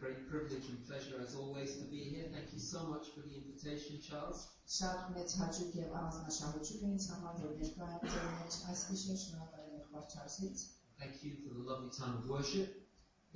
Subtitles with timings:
[0.00, 2.26] great privilege and pleasure, as always, to be here.
[2.32, 4.46] Thank you so much for the invitation, Charles.
[4.64, 9.66] Շատ մեծ հաճույք եւ առանձնաշահություն է ինձ համար, որ ներկայացնեմ ձեր մեջ այս գիշեր շնորհակալ
[9.74, 10.62] եմ Խորչարսից
[11.02, 12.70] Thank you for the lovely time of worship.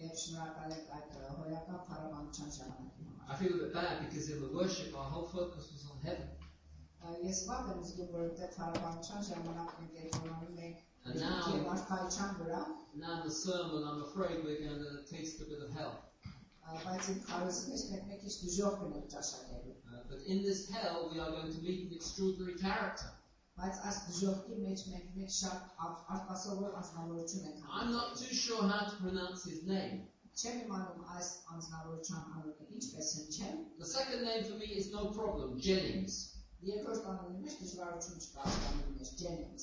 [0.01, 4.41] եւ շնորհակալ եմ այդ հոյակապ փառաբանության ժամանակի համար։ I feel a bit bad because in
[4.47, 6.29] the worship, our whole focus was on heaven.
[7.05, 11.69] Ա, Ես վատ եմ զգում, որ այդ փառաբանության ժամանակ մենք երկրորդ ենք And now- եւ
[11.77, 12.63] արքայության վրա,
[12.99, 15.93] Now, in the sermon, I'm afraid we're going to taste a bit of hell.
[16.66, 16.82] But
[19.66, 19.76] in.
[19.94, 23.10] Uh, but in this hell, we are going to meet an extraordinary character.
[27.70, 30.08] I'm not too sure how to pronounce his name.
[33.78, 36.34] The second name for me is no problem, Jennings.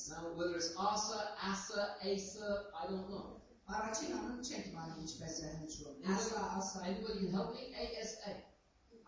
[0.09, 3.40] Now, whether it's Asa, Asa, Asa, I don't know.
[3.73, 5.95] I'm going to change my language better in sure.
[6.07, 6.83] Asa, Asa.
[6.85, 7.73] Anybody can help me?
[7.73, 8.31] A-S-A.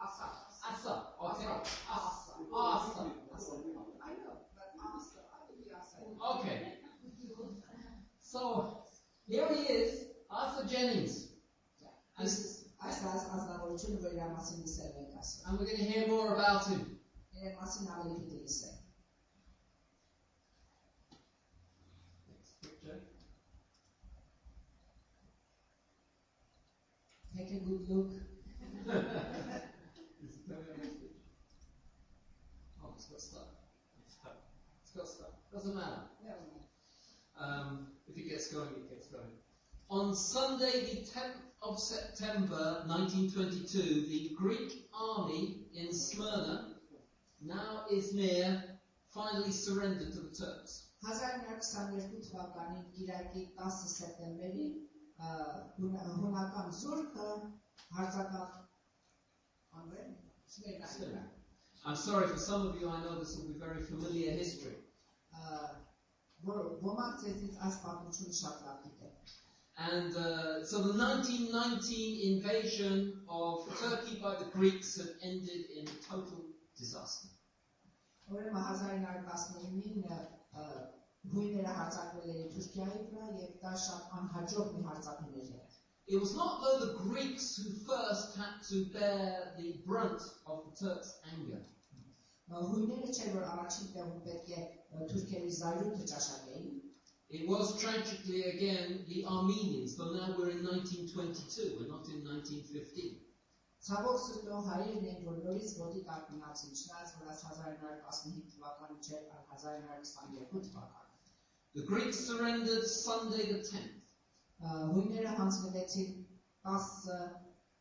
[0.01, 0.27] Asa.
[0.63, 0.93] Asa.
[1.19, 1.47] Okay.
[1.89, 2.33] Asa.
[2.53, 3.01] Asa.
[4.03, 5.19] I know, but Asa.
[5.31, 5.97] I will be Asa.
[6.39, 6.57] Okay.
[8.21, 8.83] So,
[9.27, 11.29] here he is, Arthur Jennings.
[12.17, 12.29] And
[15.59, 16.99] we're going to hear more about him.
[27.42, 28.12] Take a good look.
[30.22, 31.22] Is it coming on next picture?
[32.82, 33.48] Oh, it's got stuck.
[34.82, 35.50] It's got stuck.
[35.52, 36.02] Doesn't matter.
[37.38, 39.30] Um, if it gets going, it gets going.
[39.90, 46.74] On Sunday, the 10th of September 1922, the Greek army in Smyrna,
[47.40, 48.62] now Izmir,
[49.14, 50.88] finally surrendered to the Turks.
[51.00, 54.64] 1922 թվականի Կիրակի 10 սեպտեմբերի
[55.19, 55.69] uh,
[61.85, 64.75] I'm sorry, for some of you I know this will be very familiar history.
[69.77, 76.41] And uh, so the 1919 invasion of Turkey by the Greeks had ended in total
[76.77, 77.27] disaster.
[81.28, 85.76] Ուրեմն 1919-ին ը, գույները հարձակվել էին Թուրքիայի վրա եւ դա շատ անհաջող մի հարձակումներ էր
[86.08, 90.72] It was not though the Greeks who first had to bear the brunt of the
[90.80, 91.60] Turks' anger.
[92.48, 96.70] Հույները չէ որ առաջին տեղում պետք է ը, թուրքերի զայրույթը ճաշակեին
[97.30, 103.18] It was tragically again the Armenians, though now we're in 1922, we're not in 1915.
[103.88, 109.20] Ցավոք սրտով հայերն են որ նորից ոտի տակ մնացին չնայած որ այս 1915 թվականը չէ
[109.20, 111.01] այլ 1922 թվականը
[111.74, 113.94] The Greeks surrendered Sunday the 10th.
[114.58, 116.14] Ա, Հույները հանձնվեցին
[116.66, 116.86] 10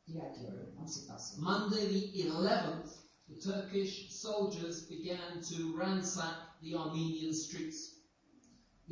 [0.07, 2.91] Կիրակի օրը, ամսի 10-ին։ Monday the 11th,
[3.29, 7.79] the Turkish soldiers began to ransack the Armenian streets.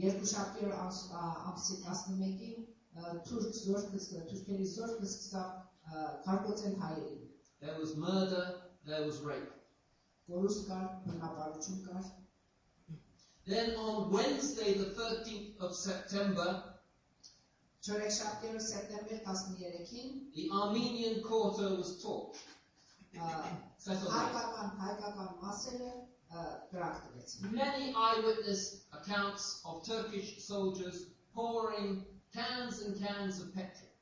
[0.01, 2.65] Երկուշաբթի օր ամս- ա, ամսի 11-ին
[2.99, 7.21] ա, թուրք զորքը ս- թուրքերի զորքը սկսավ ա, քարկոծել հայերին։
[7.61, 8.43] There was murder,
[8.89, 9.53] there was rape.
[10.27, 12.05] Կորուստ կար, բնապարություն կար։
[13.49, 16.47] Then on Wednesday the 13th of September,
[17.85, 22.47] Չորեքշաբթի օրը սեպտեմբեր 13-ին the Armenian quarter was torched.
[23.25, 23.27] ա,
[23.85, 24.15] Set alight.
[24.15, 28.63] հայկական հայկական մասերը ա, կրակ տվեցին։ Many eyewitness
[29.01, 31.03] accounts of Turkish soldiers
[31.35, 31.93] pouring
[32.33, 33.93] cans and cans of petrol.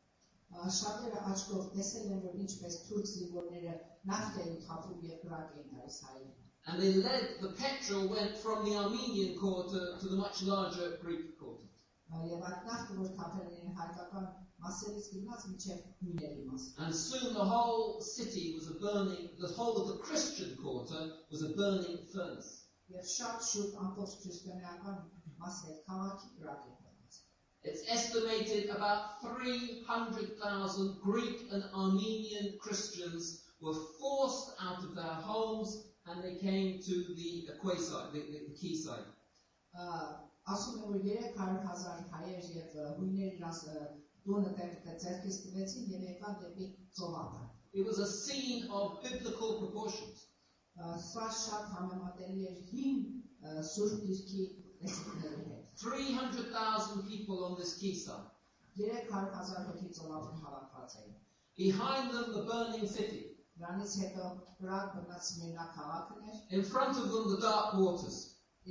[0.55, 3.75] Ա, Շատերը աչքով տեսել են, որ ինչպես թուրք զինվորները
[4.13, 8.62] նավթ էին թափում եւ կրակ էին տալիս հայերին։ and they led, the petrol went from
[8.64, 11.64] the Armenian quarter to the much larger Greek quarter.
[16.78, 21.42] And soon the whole city was a burning, the whole of the Christian quarter was
[21.42, 22.66] a burning furnace.
[27.64, 36.23] It's estimated about 300,000 Greek and Armenian Christians were forced out of their homes and
[36.23, 39.05] they came to the quayside, the, the, the quayside.
[39.73, 39.87] Ա,
[40.53, 43.83] Ասում են, որ 300.000 հայեր եւ ը, հույներ իրանց ը,
[44.25, 46.67] տունը տեղը ձերքից տվեցին եւ եկան դեպի
[46.99, 47.43] ծովափը։
[47.73, 50.25] It was a scene of biblical proportions.
[50.75, 52.99] Ա, Սա շատ համեմատելի էր հին
[53.39, 54.43] ը, սուրբ դիրքի
[54.83, 58.27] լեզուների հետ։ 300,000 people on this quayside.
[58.77, 61.15] 300.000 հոգի ծովափը հավաքված էին։
[61.63, 63.23] Behind them, the burning city.
[63.61, 64.27] Դրանից հետո
[64.59, 68.17] կրակ բնած Սմիրնա քաղաքն էր, In front of them, the dark waters.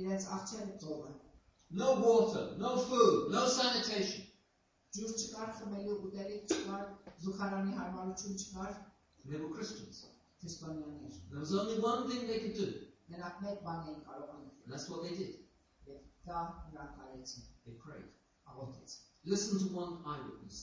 [0.01, 1.11] իրենց արջերը ծովը։
[1.81, 4.25] No water, no food, no sanitation.
[4.95, 6.83] Ջուր չկար, խմելու ուտելիք չկար,
[7.23, 8.73] զուխարանի հարմարություն չկար
[9.29, 10.03] They were Christians.
[10.43, 12.67] քրիստոնյաներ։ There was only one thing they could do,
[13.13, 15.33] Նրանք մեկ բան էին կարող անել, and that's what they did.
[15.87, 16.41] եւ դա
[16.73, 18.09] նրանք արեցին, They prayed.
[18.51, 19.01] աղոթեցին։
[19.33, 20.59] Listen to one eyewitness.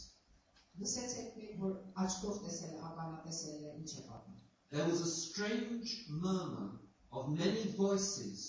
[0.81, 1.75] Լսեցեք մեկ որ
[2.05, 4.41] աչքով տեսել է, ականատեսել է ինչ է պատմում։
[4.75, 5.93] There was a strange
[6.25, 6.69] murmur
[7.13, 8.45] of many voices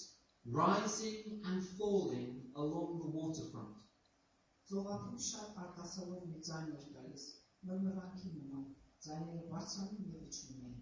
[0.46, 3.78] rising and falling along the waterfront.
[4.70, 7.26] Ծովափում շատ արտասովոր մի ձայն էր գալիս,
[7.70, 8.66] մրմրանքի նման,
[9.06, 10.80] ձայները բարձրանում եւ իջնում էին։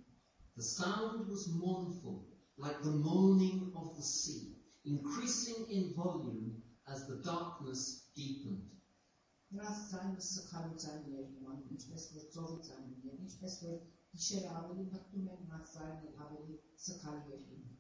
[0.59, 2.17] The sound was mournful,
[2.57, 8.72] like the moaning of the sea, increasing in volume as the darkness deepened.
[9.57, 13.77] Նրանց ձայնը սխալու ձայնի էր նման, ինչպես որ ծովի ձայնն էր, ինչպես որ
[14.11, 17.79] գիշերը ավելի մտնում են, նրանց ձայնը ավելի սխալի էր լինում։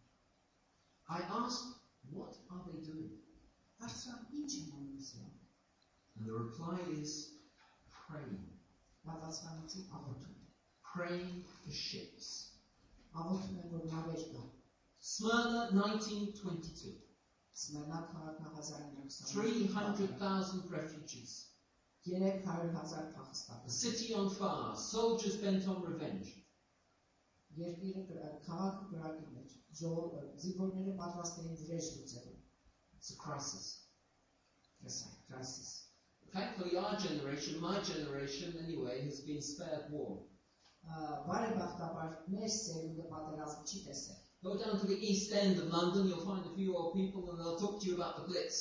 [1.17, 1.69] I asked,
[2.15, 3.13] What are they doing?
[3.81, 5.43] Հարցրան ինչ են անում սրանք։
[6.15, 7.13] And the reply is
[7.97, 8.47] praying.
[9.05, 10.39] Պատասխանեցի աղոթում։
[10.93, 12.31] Praying for ships.
[13.13, 14.47] Աղոթում են որ նավեր կա։
[15.11, 16.97] Smyrna 1922.
[17.59, 18.49] Սմենա քաղաքը
[22.05, 22.85] 1920 300,000 refugees.
[22.85, 24.75] 300,000 A փախստական։ city on fire.
[24.75, 26.29] Soldiers bent on revenge.
[27.57, 29.49] Երկիրը կրա- քաղաքը գրակի մեջ։
[29.79, 32.37] Ժողովը զինվորները պատրաստ էին վրեժ լուծելու։
[32.97, 33.65] It's a crisis.
[35.27, 35.69] Crisis։
[36.33, 40.25] Thankfully, our generation, my generation anyway, has been spared war.
[41.29, 46.25] Բարեբախտաբար մեր սերունդը պատերազմ չի տեսել։ Go down to the east end of London, you'll
[46.25, 48.59] find a few old people and they'll talk to you about the Blitz.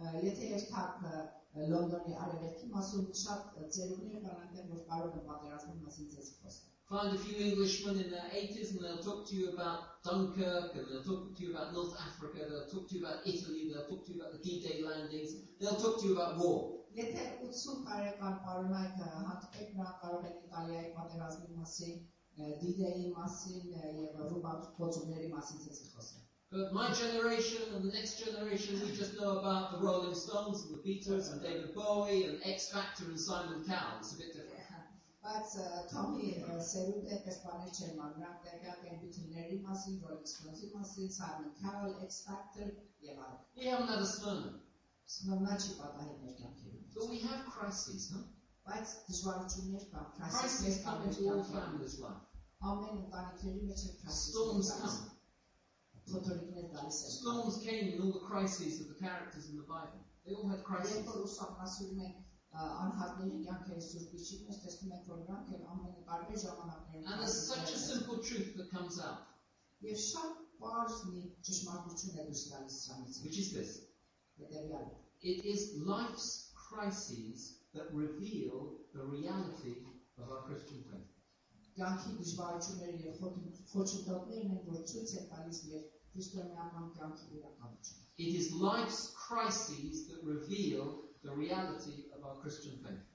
[0.00, 1.20] Ա, Եթե երթաք ա,
[1.73, 6.73] Լոնդոնի արևելքի մասում շատ ա, ծերուններ կան այնտեղ, որ կարող են պատերազմի մասին ձեզ խոսել։
[6.89, 10.85] Find a few Englishmen in their 80s and they'll talk to you about Dunkirk and
[10.87, 14.05] they'll talk to you about North Africa, they'll talk to you about Italy, they'll talk
[14.05, 16.59] to you about the D-Day landings, they'll talk to you about war.
[16.97, 21.99] Եթե 80 տարեկան պարոնայք ա, հանդիպեք նրանք կարող են Իտալիայի պատերազմի մասին,
[22.39, 27.92] ա, D-Day-ի մասին ա, եւ ռուբան փոփոխությունների մասին ձեզ խոսել։ But my generation and the
[27.92, 32.24] next generation, we just know about the Rolling Stones and the Beatles and David Bowie
[32.24, 33.98] and X Factor and Simon Cowell.
[34.00, 34.62] It's a bit different.
[35.22, 40.26] Բայց ա, Թոմի ա, սերունդը այդպես բաներ չեն ման, նրանք տեղյակ են Beatles-ների մասին, Rolling
[40.30, 42.66] Stones-ի մասին, Simon Cowell, X Factor
[43.08, 44.50] եւ այլն։ We haven't had a Smyrna.
[45.14, 48.24] Սնոմնա չի պատահել մեր կյանքերում։ But we have crises, huh?
[48.66, 52.42] Բայց դժվարություններ կան, Crises քրասիսներ come կան մեր into all կյանքերում։ families' life.
[52.72, 55.15] Ամեն ընտանիքների մեջ է Storms քրասիսներ come.
[56.89, 60.05] Storms came in all the crises of the characters in the Bible.
[60.25, 61.05] They all had crises.
[67.05, 69.27] And there's such a simple truth that comes out.
[73.23, 73.81] Which is this
[75.21, 79.75] it is life's crises that reveal the reality
[80.17, 81.11] of our Christian faith.
[88.17, 93.05] It is life's crises that reveal the reality of our Christian faith.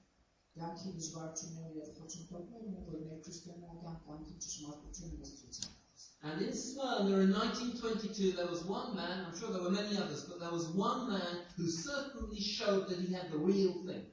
[6.23, 10.23] And in Smyrna in 1922, there was one man, I'm sure there were many others,
[10.23, 14.05] but there was one man who certainly showed that he had the real thing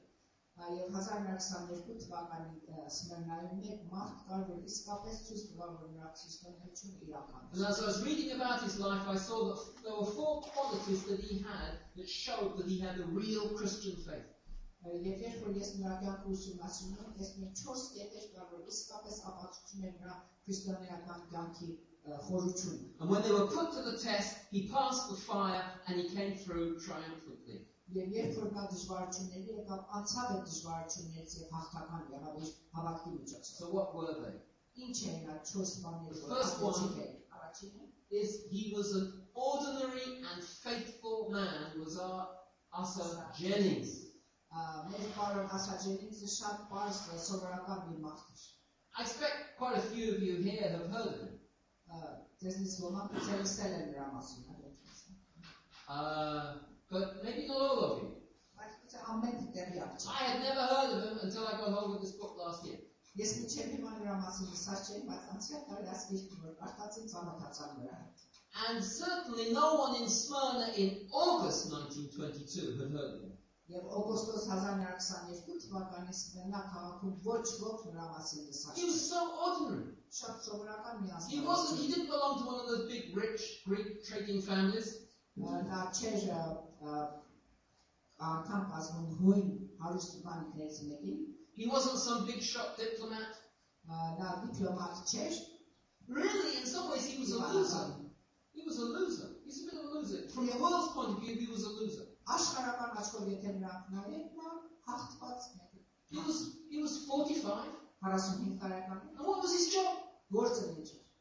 [0.64, 7.02] Եվ 1922 թվականին ը, Սմերնայում մեկ մարդ կար, որ իսկապես ցույց տվավ, որ նրա քրիստոնեությունը
[7.08, 10.08] իրական And է։ as I was reading about his life, I saw that there were
[10.16, 14.32] four qualities that he had that showed that he had the real Christian faith.
[14.86, 19.22] Եվ երբ որ ես նրա կյանքը ուսումնասիրում եմ, տեսնում եմ 4 կետեր կար, որ իսկապես
[19.30, 24.44] ապացուցում են նրա քրիստոնեական կյանքի ը, խորությունը։ And when they were put to the test,
[24.50, 27.64] he passed the fire and he came through triumphantly.
[27.96, 32.48] Եվ երբ որ նա դժվարությունների եկավ, անցավ այդ դժվարություններից եւ հաղթական եղավ իր
[32.78, 34.34] հավատքի միջոցով։ So what were they?
[34.86, 37.84] Ինչ էին այդ 4 բաները, The որ first one- ասացիք էին։ Առաջինը
[38.22, 42.26] Is he was an ordinary and faithful man was our
[42.72, 43.06] Asa
[43.38, 43.94] Jennings.
[44.52, 44.60] ա,
[44.90, 48.44] մեր բարոն ասաջենիցը շատ բարձ ը, սովորական մի մարդ էր։
[48.98, 51.34] I expect quite a few of you here have heard of him.
[51.90, 51.98] Ա,
[52.42, 55.02] Դեսնից ոմանք ցելսել են նրա մասին, այդպես։
[55.88, 56.58] Uh,
[56.90, 57.69] but maybe not all
[60.00, 62.36] տեղյակ չէ։ I had never heard of him until I got hold of this book
[62.42, 62.78] last year.
[63.16, 67.96] Ես միջև հիմա նրա մասին լսած չեմ, բայց անցյալ տարի ասկերտ որ արտածին ծանոթացան նրա
[68.00, 68.24] հետ։
[68.66, 73.32] And certainly no one in Smyrna in August 1922 had heard of him.
[73.74, 79.24] Եվ օգոստոս 1922 թվականին Սպենա քաղաքում ոչ ոք նրա մասին լսած He was չէր։ so
[79.48, 79.88] ordinary.
[80.20, 83.48] Շատ սովորական մի He wasn't, he ազգ։ didn't belong to one of those big rich
[83.66, 84.92] Greek trading families.
[85.36, 86.44] Նա չէր ա,
[86.92, 87.00] ա,
[88.24, 89.48] անգամ կազմում հույն
[91.53, 93.27] he wasn't some big shot diplomat.
[93.89, 95.51] Uh, na diplomat też.
[96.07, 97.95] Really, in some ways, he was a loser.
[98.53, 99.27] He was a loser.
[99.45, 100.29] He's a bit of a loser.
[100.29, 102.05] From the world's point of view, he was a loser.
[106.09, 107.65] He was, he was 45.
[109.17, 109.97] And what was his job?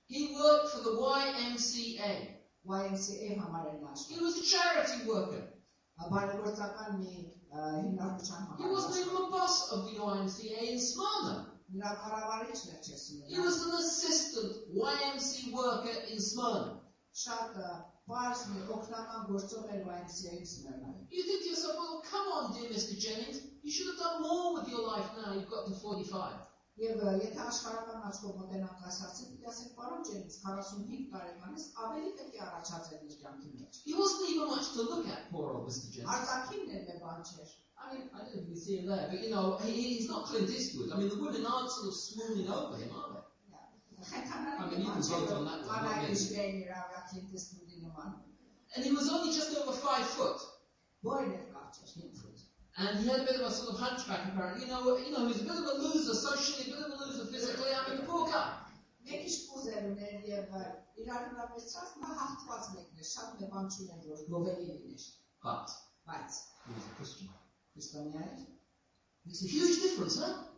[0.07, 2.37] He worked for the YMCA.
[2.67, 3.37] YMCA
[4.09, 5.43] He was a charity worker.
[8.59, 11.47] He wasn't even a boss of the YMCA in Smyrna.
[13.29, 16.81] He was an assistant YMCA worker in Smyrna.
[21.11, 22.99] You think to yourself, well, come on, dear Mr.
[22.99, 26.33] Jennings, you should have done more with your life now you've got to 45.
[26.81, 31.65] Եվ ա, եթե աշխարհական աչքով մոտենանք այս հարցին, պիտի ասենք, պարոն Ջենից, 45 տարեկան ես,
[31.87, 35.51] ավելի պետք է առաջացել իր կյանքի մեջ։ He wasn't even much to look at, poor
[35.51, 35.91] old Mr.
[35.97, 36.15] Jennings.
[36.15, 38.87] Արտաքինն էլ է բան չէր։ I mean, I don't know if you can see him
[38.93, 40.93] there, but you know, he, he's not Clint Eastwood.
[40.93, 43.25] I mean, the women aren't sort of swooning over him, are they?
[44.01, 46.09] I mean, you can vote on that one, not me.
[46.09, 48.17] Անայիշներն իրավիակին տեսնուդի նման։
[48.77, 50.49] And he was only just over five foot.
[51.05, 52.30] Բոյն էր կարճ էր 5 ֆուտ։
[52.81, 54.65] And he had a bit of a sort of hunchback apparently.
[54.65, 57.05] You know, you know, he's a bit of a loser socially, a bit of a
[57.05, 57.69] loser physically.
[57.77, 58.57] I mean, the poor guy.
[59.05, 60.53] Neki špuzerunen je v
[61.03, 65.03] Iranu na pečas ma hatvaz nekneš, šat ne vam čine doš, goveli nekneš.
[65.43, 65.69] But,
[66.07, 66.31] but,
[66.65, 67.29] he was a Christian.
[67.73, 68.47] Представляете?
[69.27, 70.51] It's a huge difference, huh?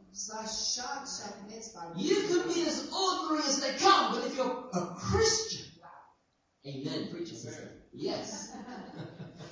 [1.97, 5.67] You can be as ordinary as they come, but if you're a Christian,
[6.67, 7.37] amen, preacher,
[7.93, 8.52] yes.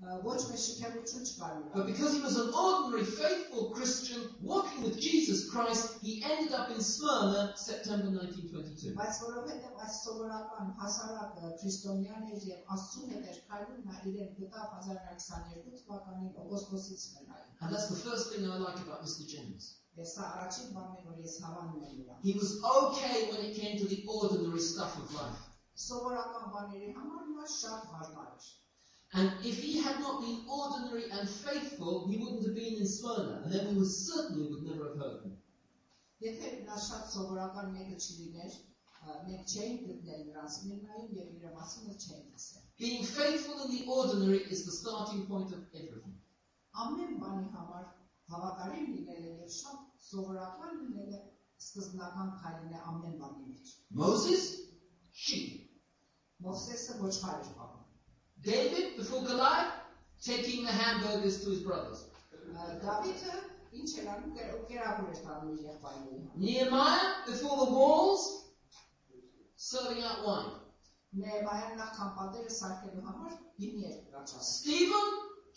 [0.00, 4.82] Ա, Ոչ մի շքեղություն չկար But նրա։ because he was an ordinary, faithful Christian walking
[4.84, 8.94] with Jesus Christ, he ended up in Smyrna, September 1922.
[9.00, 14.30] Բայց որովհետև այս սովորական հասարակ ա, քրիստոնյան էր եւ Աստծուն հետ էր քայլում, նա իրեն
[14.38, 19.28] գտավ 1922 թվականին օգոստոսից մենայ։ And that's the first thing I like about Mr.
[19.34, 19.68] Jennings.
[20.00, 23.54] Ես սա առաջին բանն է, որ ես հավանում եմ նրան։ He was okay when it
[23.60, 25.44] came to the ordinary stuff of life.
[25.88, 28.48] Սովորական բաների համար նա շատ հարմար էր։
[29.14, 33.40] And if he had not been ordinary and faithful, he wouldn't have been in Smyrna,
[33.44, 35.36] and then we would certainly would never have heard him.
[36.22, 38.56] Եթե նա շատ սովորական մեկը չլիներ,
[39.02, 43.70] ա, մենք չէինք գտնել նրան Սմիրնայում եւ իր մասին էլ չէինք լսել։ Being faithful in
[43.74, 46.18] the ordinary is the starting point of everything.
[46.84, 47.88] Ամեն բանի համար
[48.34, 51.22] հավատարիմ լինելը եւ շատ սովորական լինելը
[51.66, 53.74] սկզբնական քայլն է ամեն բանի մեջ։
[54.04, 54.46] Moses,
[55.24, 55.66] sheep.
[56.44, 57.83] Մովսեսը ոչխար էր պահում։
[58.42, 59.72] David, before Goliath,
[60.22, 62.04] taking the hamburgers to his brothers.
[62.56, 63.34] Ա, Դավիթը
[63.80, 68.24] ինչ էր անում, կեր- կերակուր էր տանում իր եղբայրների համար։ Nehemiah, before the walls,
[69.56, 70.52] serving out wine.
[71.20, 75.08] Նեհեմիան նախքան պատերը սարքելու համար հիմի էր առաջացել։ Stephen,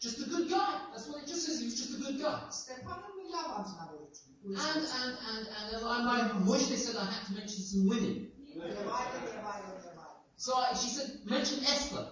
[0.05, 0.71] just a good guy.
[0.91, 1.59] That's what it just says.
[1.59, 2.39] He was just a good guy.
[2.49, 7.25] Ստեփանը մի լավ անձնավորություն։ And and and and I might wish they said I had
[7.27, 8.17] to mention some women.
[8.55, 12.03] Եվ այլն եւ այլն եւ այլն։ So I, she said, mention Esther.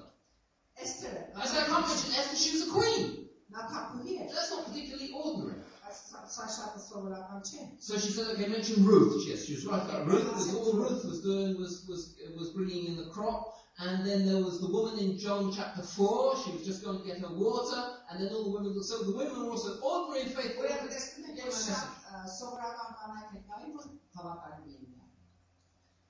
[0.80, 1.28] Esther.
[1.34, 2.14] That's not competition.
[2.14, 3.28] Esther, she was a queen.
[3.50, 5.60] That's not particularly ordinary.
[7.78, 9.24] So she said, okay, mention Ruth.
[9.26, 12.86] Yes, she was right about Ruth, because all Ruth was doing was, was, was bringing
[12.86, 13.54] in the crop.
[13.78, 17.04] And then there was the woman in John chapter 4, she was just going to
[17.04, 20.64] get her water, and then all the women, so the women were also ordinary faithful.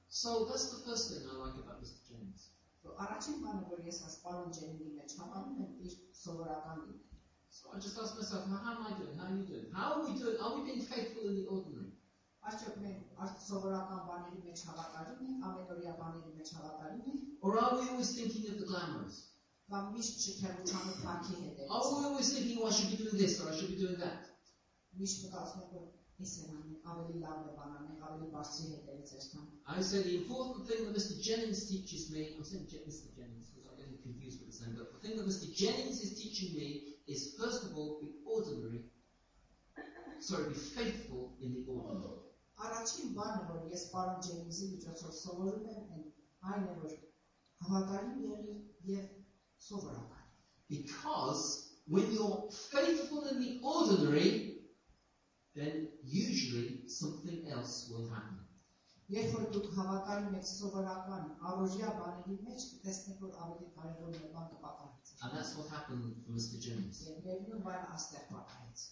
[0.09, 1.93] So that's the first thing I like about this.
[2.87, 2.97] James.
[2.97, 7.03] Որ Առաջին բանը, որ ես այս պարոն Ջենի մեջ հավանում եմ, իր սովորական լինել։
[7.57, 9.17] So I just asked myself, how, how am I doing?
[9.19, 9.69] How are you doing?
[9.73, 10.37] How are we doing?
[10.41, 11.93] Are we being faithful in the ordinary?
[12.47, 17.73] Արդյոք մենք արդ սովորական բաների մեջ հավատարիմ ենք, ամենօրյա բաների մեջ հավատարիմ ենք, Or are
[17.79, 19.17] we always thinking of the glamorous?
[19.73, 22.99] կամ միշտ շքեղության ու փակի հետ ենք։ Are we always thinking, oh, I should be
[23.03, 24.29] doing this or I should be doing that?
[25.01, 29.14] Միշտ մտածում ենք, որ ես եմ անում, ավելի լավ է բան անենք, ավելի բարձրի հետևից
[29.18, 31.16] ես տան։ I say the important thing that Mr.
[31.28, 33.10] Jennings teaches me, I'm saying Je- Mr.
[33.16, 35.50] Jennings because I'm getting confused with his name, but the thing that Mr.
[35.62, 36.68] Jennings is teaching me
[37.08, 38.84] is first of all, be ordinary,
[40.20, 42.20] sorry, be faithful in the ordinary.
[42.62, 46.10] Առաջին բանը, որ ես պարոն Ջեյմսի միջոցով սովորում եմ, այն-
[46.52, 46.92] այն է, որ
[47.66, 48.58] հավատարիմ եղի
[48.92, 49.08] եւ
[49.68, 50.28] սովորական։
[50.70, 51.42] Because
[51.88, 54.55] when you're faithful in the ordinary,
[55.56, 58.40] then usually something else will happen.
[59.12, 64.46] Երբ որ դուք հավատարիմ եք սովորական առօրյա բաների մեջ, կտեսնեք, որ ավելի կարևոր մի բան
[64.52, 66.62] կպատահի։ And that's what happened for Mr.
[66.66, 67.02] Jennings.
[67.10, 68.86] Եվ ներնում բանը աստեղ պատահեց։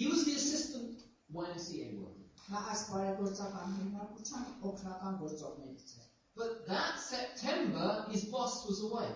[0.00, 1.06] He was the assistant
[1.42, 2.26] YMCA worker.
[2.50, 6.06] Նա այս բարեգործական հիմնարկության օգնական գործողներից է։
[6.40, 9.10] But that September, his boss was away.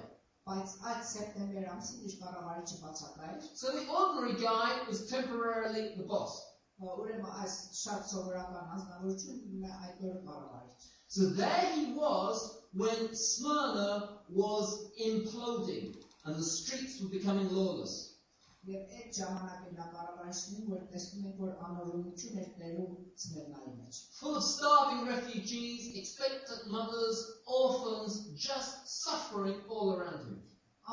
[0.47, 6.37] Բայց այդ սեպտեմբեր ամսին իր կառավարիչը բացակայր, So the ordinary guy was temporarily the boss.
[6.81, 12.45] ը, ուրեմն այս շատ սովորական անձնավորությունն է այդ օրը կառավարիչ։ So there he was
[12.83, 14.75] when Smyrna was
[15.11, 18.10] imploding and the streets were becoming lawless.
[18.70, 22.92] Եվ այդ ժամանակին նա կառավարիչն որ տեսնում ենք որ անորոշություն էր տերում
[23.24, 27.24] Սմերնայի մեջ։ Full of starving refugees, expectant mothers,
[27.62, 30.38] orphans, just suffering all around him.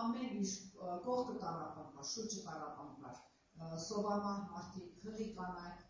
[0.05, 0.49] Ամեն ինչ
[0.79, 3.21] կողքը տարապան կար, շուրջը տարապան կար։
[3.69, 5.87] ը, Սովաման մարդիկ, խղի կանայք,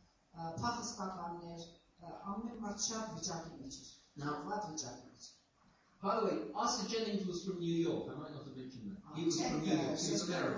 [0.61, 1.67] փախստականներ,
[2.35, 5.35] ամեն մարդ շատ վիճակի մեջ էր։ Now, Վատ վիճակի մեջ։
[6.03, 8.11] By the way, Arthur Jennings was from New York.
[8.15, 9.19] I might not have mentioned that.
[9.19, 10.55] He was from New York, Cincinnati.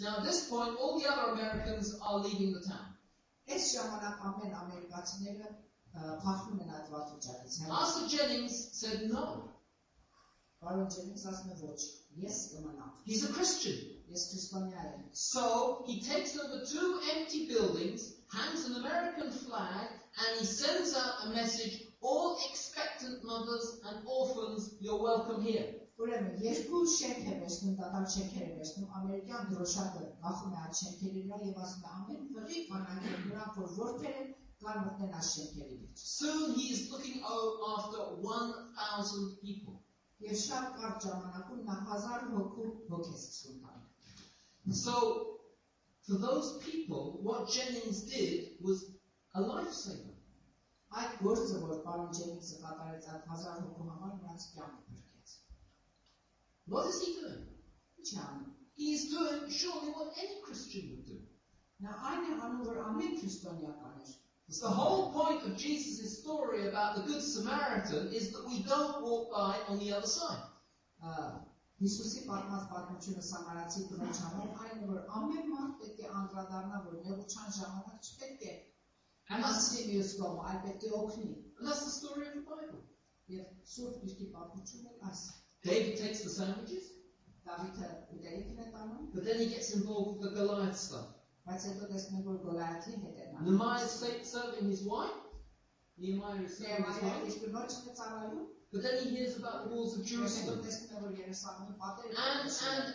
[0.00, 2.94] Now at this point, all the other Americans are leaving the town.
[7.70, 9.50] arthur Jennings said no.
[12.16, 12.54] Yes,
[13.04, 13.74] He's a Christian.
[15.12, 21.26] So he takes over two empty buildings, hangs an American flag, and he sends out
[21.26, 25.67] a message all expectant mothers and orphans, you're welcome here.
[25.99, 31.23] Ուրեմն երկու շենք է վերցնում, դատարկ շենքեր է վերցնում, ամերիկյան դրոշակը գախում է այդ շենքերի
[31.31, 34.29] վրա եւ ասում է ամեն ֆղի կանանք են նրանք որ որբեր են
[34.63, 39.75] կան մտնեն այդ շենքերի մեջ։ Soon he is looking o- after 1,000 people.
[40.29, 43.83] Եվ շատ կարճ ժամանակում նա 1000 հոգու հոգ է սկսում տալ։
[44.83, 44.95] So,
[46.07, 48.85] for those people, what Jennings did was
[49.35, 50.12] a lifesaver.
[51.02, 55.32] Այդ գործը, որ պարոն Ջենինգսը կատարեց այդ 1000 հոգու համար, նրանց կյանքը փրկեց։
[56.74, 57.46] What is he doing?
[58.02, 61.16] Ինչ անում։ He is doing surely what any Christian would do.
[61.86, 64.12] Նա այն է անում, որ ամեն քրիստոնյական էր։
[64.48, 69.02] It's the whole point of Jesus' story about the Good Samaritan is that we don't
[69.02, 70.44] walk by on the other side.
[71.82, 77.00] Հիսուսի պատմած պատմությունը Սամարացի կնոջ համար այն է, որ ամեն մարդ պետք է անդրադառնա, որ
[77.08, 78.54] նեղության ժամանակ չպետք է
[79.34, 80.40] I'm not six years ago.
[80.46, 81.34] I bet they all clean.
[81.58, 82.84] And that's the story of the Bible.
[83.28, 85.40] We have sort of the Bible to us.
[85.64, 86.92] David takes the sandwiches.
[89.12, 91.06] But then he gets involved with the Goliath stuff.
[93.42, 95.10] Nehemiah is serving his wife.
[95.98, 96.84] Nehemiah is serving
[97.26, 97.42] his wife.
[98.72, 100.60] But then he hears about the walls of Jerusalem.
[100.60, 100.74] And, and,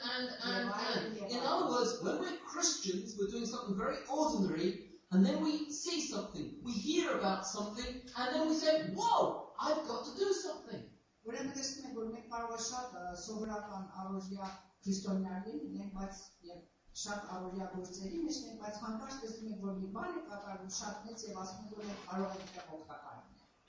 [0.04, 1.18] and, and, and.
[1.32, 6.02] In other words, when we're Christians, we're doing something very ordinary and then we see
[6.02, 10.84] something, we hear about something, and then we say, Whoa, I've got to do something.
[11.30, 12.94] Ուրեմն տեսնում ենք, որ մենք կարող է շատ
[13.24, 14.52] սովորական առօրյա
[14.86, 16.62] քրիստոնյաներ լինենք, բայց եւ
[17.04, 21.04] շատ առօրյա գործերի մեջ ենք, բայց հանկարծ տեսնում ենք, որ մի բան է կատարվում շատ
[21.10, 23.19] մեծ եւ ասում ենք, որ մենք կարող ենք դա օգտակար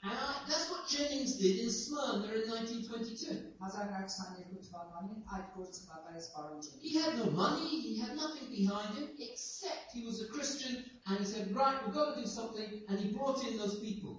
[0.06, 3.56] And I, that's what Jennings did in Smyrna in 1922.
[3.58, 8.94] 1922 թվականին այդ գործը կատարեց պարոն Ջենի։ He had no money, he had nothing behind
[8.98, 12.78] him, except he was a Christian, and he said, Right, we've got to do something,
[12.88, 14.14] and he brought in those people.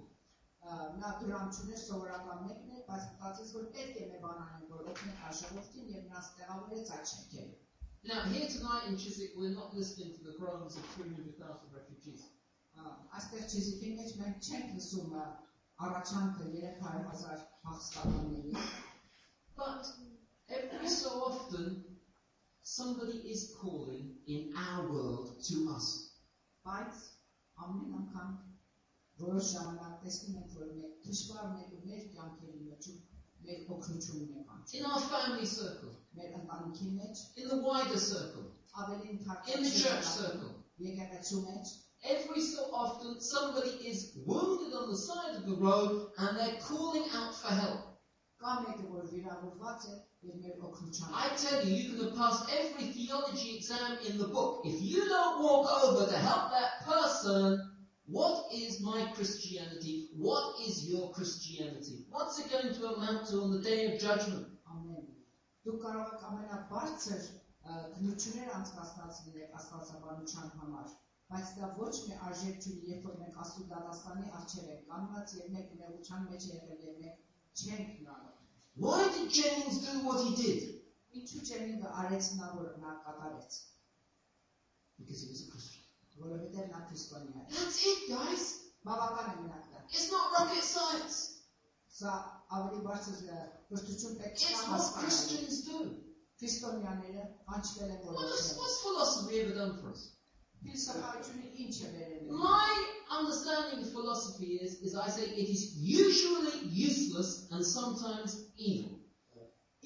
[0.68, 4.90] Նա դրամ չուներ սովորական մեկն էր, բայց մտածեց, որ պետք է մի բան անենք, որ
[4.92, 7.54] օգնենք աշխարհին եւ նրանց տեղավորեց այդ շենքերը։
[8.10, 12.28] Now, here tonight in Chiswick, we're not listening to the groans of 300,000 refugees.
[12.76, 15.16] Ա, Այստեղ ճիզիկի մեջ մենք չենք լսում
[15.72, 18.66] ը, առաջանքը 300.000 փախստականների,
[19.58, 19.86] But
[20.48, 21.84] every so often,
[22.62, 25.86] somebody is calling in our world to us.
[26.66, 26.98] բայց
[27.64, 28.34] ամեն անգամ
[29.22, 32.98] որոշ ժամանակ տեսնում ենք, որ մեկ դժվար մեկը մեր կյանքերի մեջ ու
[33.48, 38.46] մեր օգնությունն է կանչում։ In our family circle, Մեր ընտանիքի մեջ in the wider circle,
[38.84, 39.24] ավելի in
[39.64, 40.54] the church circle.
[40.86, 41.70] եկեղեցու մեջ
[42.04, 47.04] Every so often, somebody is wounded on the side of the road and they're calling
[47.14, 47.88] out for help.
[48.42, 49.94] կա մեկը, որ վիրավորված է
[50.26, 54.28] եւ մեր օգնության։ I tell you, you can have passed every theology exam in the
[54.36, 54.60] book.
[54.72, 57.58] If you don't walk over to help that person,
[58.18, 59.96] what is my Christianity?
[60.28, 62.06] What is your Christianity?
[62.10, 64.46] What's it going to amount to on the day of judgment?
[64.76, 65.10] Ամեն։
[65.66, 70.94] Դուք կարող եք ամենաբարձր ը, քննություններ անցկացնած լինեք աստվածաբանության համար,
[71.33, 75.51] բայց դա ոչ մի արժեք չունի, երբ որ մենք աստու դատաստանի առջև ենք կանգնած եւ
[75.57, 78.29] մեկ նեղության մեջ եղել եւ մենք չենք նրան։
[78.83, 80.61] Why did Jennings do what he did?
[81.19, 83.57] Ինչու Ջենինգը արեց նա որ նա կատարեց,
[84.97, 85.83] Because he was a Christian.
[86.23, 88.43] որովհետեւ նա քրիստոնյա է։ That's it, guys.
[88.87, 91.17] Բավական է մենակ դա։ It's not rocket science.
[91.97, 92.13] Սա
[92.57, 93.39] ավելի բարձր ը,
[93.71, 95.81] կրթություն պետք է հասկանալ։ Christians do.
[96.41, 97.25] Քրիստոնյաները
[97.57, 100.03] անջվել են որոշել։ what's philosophy ever done for us?
[102.30, 102.68] My
[103.10, 108.94] understanding of philosophy is, is I say it is usually useless and sometimes evil.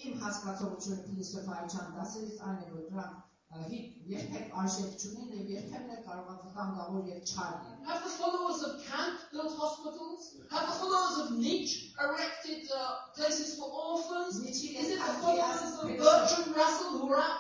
[0.02, 3.18] Իմ հասկացողությունը փիլիսոփայության դասերից այն է, որ դրանք
[3.52, 8.00] ը, հի- երբեք արժեք չունեն եւ երբեմն էլ կարող է վտանգավոր եւ չար լինեն։ Have
[8.06, 10.30] the followers of Kant built hospitals?
[10.54, 12.80] Have the followers of Nietzsche erected uh,
[13.18, 14.40] places for orphans?
[14.42, 17.38] Nietzsche Is it the and followers Kantian of philosophy- Bertrand Russell who are out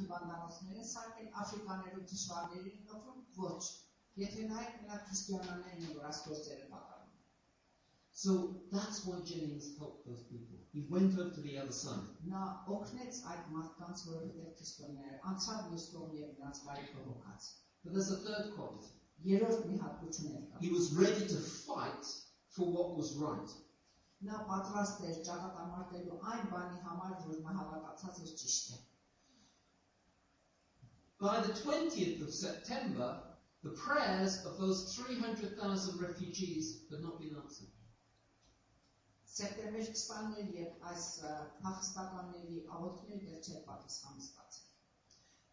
[0.00, 3.64] հիվանդանոցներ են սարքել աֆրիկաներու դժվարներին օգնում ոչ։
[4.22, 7.10] Եթե նայեք նրանք քրիստիանաներն են, որ այս գործերը կատարում։
[8.20, 8.32] So
[8.72, 10.56] that's why Jennings helped those people.
[10.72, 12.06] He went over to the other side.
[12.30, 12.44] Նա
[12.76, 17.50] օգնեց այդ մարդկանց, որովհետև քրիստոնյաները անցավ մյուս կողմ եւ նրանց բարի փոխած։
[17.84, 18.90] But there's a third quality.
[19.28, 22.16] Երրորդ մի հատկություն էր կա։ He was ready to fight
[22.56, 23.56] for what was right.
[24.30, 28.84] Նա պատրաստ էր ճակատամարտելու այն բանի համար, որ նա հավատացած էր ճիշտ է։
[31.20, 33.22] By the 20th of September,
[33.62, 37.72] the prayers of those 300,000 refugees had not been answered.
[39.36, 44.62] Սեպտեմբեր 20-ին եւ այս ը, փախստականների աղոթքները դեռ չէր պատասխան ստացել։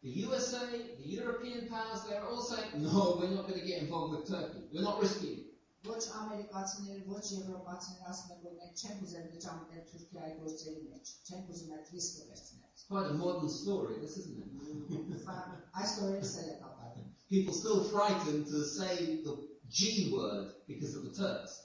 [0.03, 0.67] The USA,
[0.99, 4.63] the European powers, they're all saying, no, we're not going to get involved with Turkey.
[4.73, 5.53] We're not risking it.
[5.87, 11.49] Ոչ ամերիկացիները, ոչ եվրոպացիները ասում են, որ մենք չենք ուզում միջամտել Թուրքիայի գործերի մեջ, չենք
[11.55, 15.17] ուզում այդ ռիսկը վերցնել։ It's quite a modern story, this, isn't it?
[15.25, 15.35] Սա
[15.81, 18.95] այս օրերս էլ է կապարում։ People still frightened to say
[19.27, 19.35] the
[19.79, 21.59] G word because of the Turks.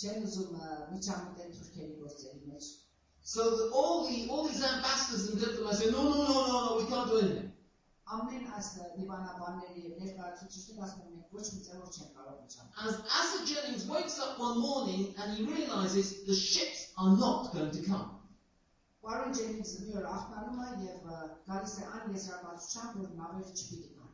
[0.00, 2.70] Չեն ուզում ը, միջամտել Թուրքիայի գործերի մեջ։
[3.22, 6.76] So that all the all these ambassadors and diplomats say, no, no, no, no, no,
[6.82, 7.52] we can't do anything.
[12.86, 17.70] As Asa Jennings wakes up one morning and he realizes the ships are not going
[17.70, 18.20] to come.
[19.04, 23.88] Պարոն Ջենինգսը մի օր ախտանում է եւ ը, գալիս է այն եզրակացությամբ, որ նավերը չպիտի
[23.94, 24.10] գան։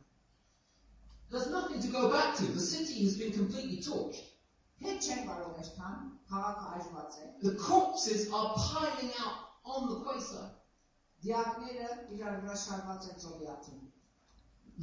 [1.33, 2.45] There's nothing to go back to.
[2.59, 4.29] The city has been completely torched.
[4.85, 9.37] Հետ չեն կարող երթան, քաղաքը այրված է։ The corpses are piling out
[9.75, 10.55] on the quayside.
[11.25, 13.85] Դիակները իրար վրա շարված են ծովիաթին։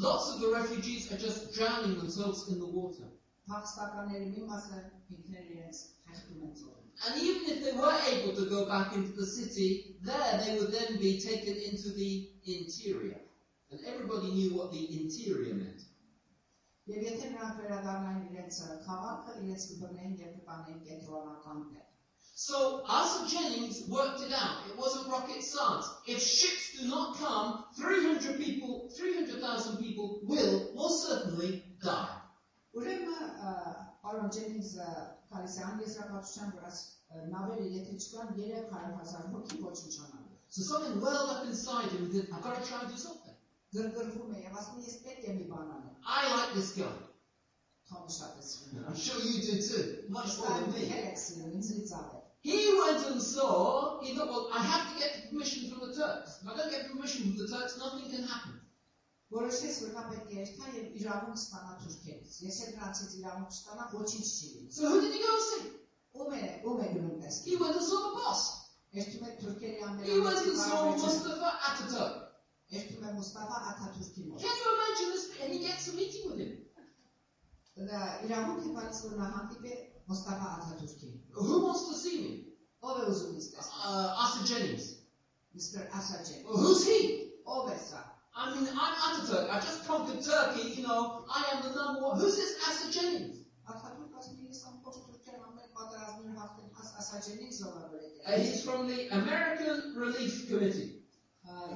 [0.05, 3.11] Lots of the refugees are just drowning themselves in the water.
[3.51, 4.81] Փախստականների մի մասը
[5.17, 9.13] ինքներ իրենց խեղդում են ծովին։ And even if they were able to go back into
[9.21, 9.69] the city,
[10.11, 12.11] there they would then be taken into the
[12.57, 13.21] interior.
[13.71, 15.89] And everybody knew what the interior meant.
[16.93, 21.88] Եվ եթե նրանք վերադառնային իրենց ը, քաղաքը, իրենց կբռնեին եւ կտանեին կենտրոնական տեղ։
[22.40, 24.64] So Arthur Jennings worked it out.
[24.70, 25.86] It wasn't rocket science.
[26.08, 32.16] If ships do not come, 300 people, 300,000 people will most certainly die.
[32.74, 34.78] Uredba uh, Aron Jennings
[35.30, 36.02] Paris'e Anglis'e
[36.54, 36.98] biraz
[37.28, 40.30] Nobel ileti çıkan yere karahazan hoki boçunçanan.
[40.50, 43.36] So something welled up inside him that I've got to try and do something.
[46.06, 46.94] I like this guy.
[48.88, 50.04] I'm sure you do too.
[50.10, 52.19] Much more than me.
[52.39, 55.31] Քերեքս սիրում, ինձից ավել։ He went and saw, he thought, well, I have to get
[55.31, 56.41] permission from the Turks.
[56.43, 58.61] If I don't get permission from the Turks, nothing can happen.
[59.35, 63.87] Որոշեց, որ նա պետք է երթա եւ իրավունք ստանա թուրքերից։ Ես էլ նրանցից իրավունք չստանա,
[63.95, 65.73] ոչինչ չի լինի։ So who did he go and see?
[66.21, 68.45] Ում է, ում է գնում տեսք։ He went and saw the boss.
[68.99, 72.21] Երթում է թուրքերի He went and saw ամենամեծ Mustafa Ataturk.
[72.75, 75.27] Երթում է Մուստաֆա Աթաթուրքի մոտ։ Can you imagine this?
[75.41, 76.55] And he gets a meeting with him.
[77.91, 79.33] Դա իրավունք է բացի որ նա
[81.34, 82.44] Who wants to see me?
[82.82, 83.64] O those Mr.
[83.86, 85.02] Uh, Asad Jennings.
[85.56, 85.88] Mr.
[85.94, 86.48] Asad Jennings.
[86.50, 87.34] Who's he?
[87.46, 88.04] O Besa.
[88.36, 89.50] I mean, I'm Ataturk.
[89.52, 91.26] I just conquered Turkey, you know.
[91.30, 92.20] I am the number one.
[92.20, 93.38] Who's this Asad Jennings?
[98.26, 101.02] Uh, he's from the American Relief Committee.
[101.48, 101.68] Uh,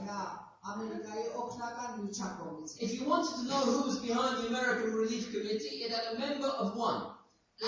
[2.80, 6.20] if you wanted to know who was behind the American Relief Committee, it had a
[6.20, 7.13] member of one.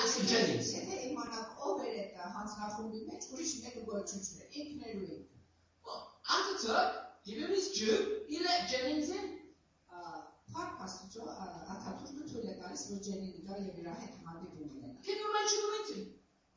[0.02, 0.70] Asa Jennings.
[0.76, 5.26] Եթե իմանաք ով էր այդ հանձնախումբի մեջ, ուրիշ մեկը գործունեություն է, ինքներու ինք։
[5.88, 6.02] Well,
[6.36, 9.28] Ataturk, give him his due, he let Jennings in.
[10.50, 11.26] Փառք Աստծո,
[11.74, 15.60] Աթաթուրքը թույլ է տալիս, որ Ջենին գա եւ իր հետ հանդիպում ունենա։ Can you imagine
[15.66, 16.08] the meeting?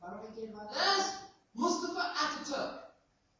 [0.06, 1.12] Կարող եք երևալ There's
[1.63, 2.80] Mustafa Ataturk.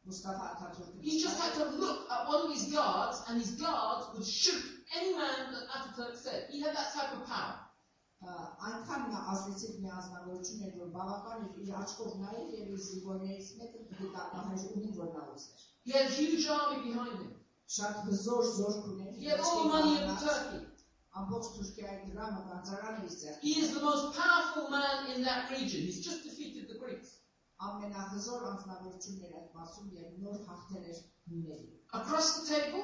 [0.08, 4.08] Մուստաֆա Աթաթուրքը։ He just had to look at one of his guards, and his guards
[4.14, 4.64] would shoot
[4.98, 6.48] any man that Ataturk said.
[6.50, 7.54] He had that type of power.
[8.19, 13.51] Այնքան նա ազդեցիկ մի ազնվորություն էր, որ բավական էր իր աչքով նայել եւ իր զինվորներից
[13.59, 17.31] մեկը դիտակահար ունի, որ նա ուզեր։ He had huge army behind him.
[17.77, 20.61] Շատ հզոր զորք ուներ։ the money of Turkey.
[21.19, 25.87] Ամբողջ Թուրքիայի դրամը կանցարանը իր ձեռքին։ He is the most powerful man in that region.
[25.87, 27.15] He's just defeated the Greeks.
[27.67, 30.99] ամենահզոր անձնավորություններ այդ մասում եւ նոր հաղթեր էր
[31.31, 31.65] հույների։
[31.99, 32.83] Across the table,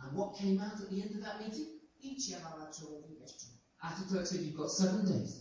[0.00, 1.66] And what came out at the end of that meeting?
[3.82, 5.40] After Turkey, you've got seven days.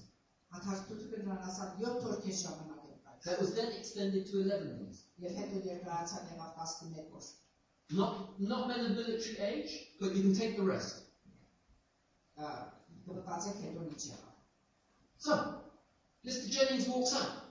[3.25, 5.03] That was then extended to 11 days.
[7.89, 11.03] Not, not men of military age, but you can take the rest.
[15.17, 15.61] So,
[16.25, 16.49] Mr.
[16.49, 17.46] Jennings walks out.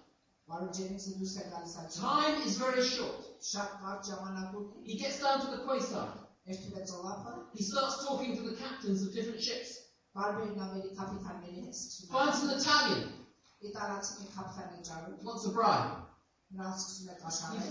[2.01, 3.17] Time is very short.
[4.85, 6.19] He gets down to the quayside.
[7.55, 9.79] He starts talking to the captains of different ships.
[12.13, 13.13] Finds an Italian.
[15.25, 16.07] Wants a bribe.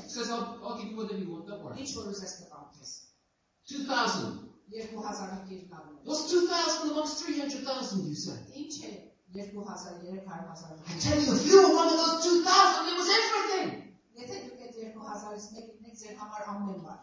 [0.04, 1.78] He says, I'll, I'll give you whatever you want, don't worry.
[3.70, 4.50] 2,000.
[6.04, 8.36] What's 2,000 amongst 300,000, you say?
[10.88, 13.93] I tell you, if you were one of those 2,000, it was everything.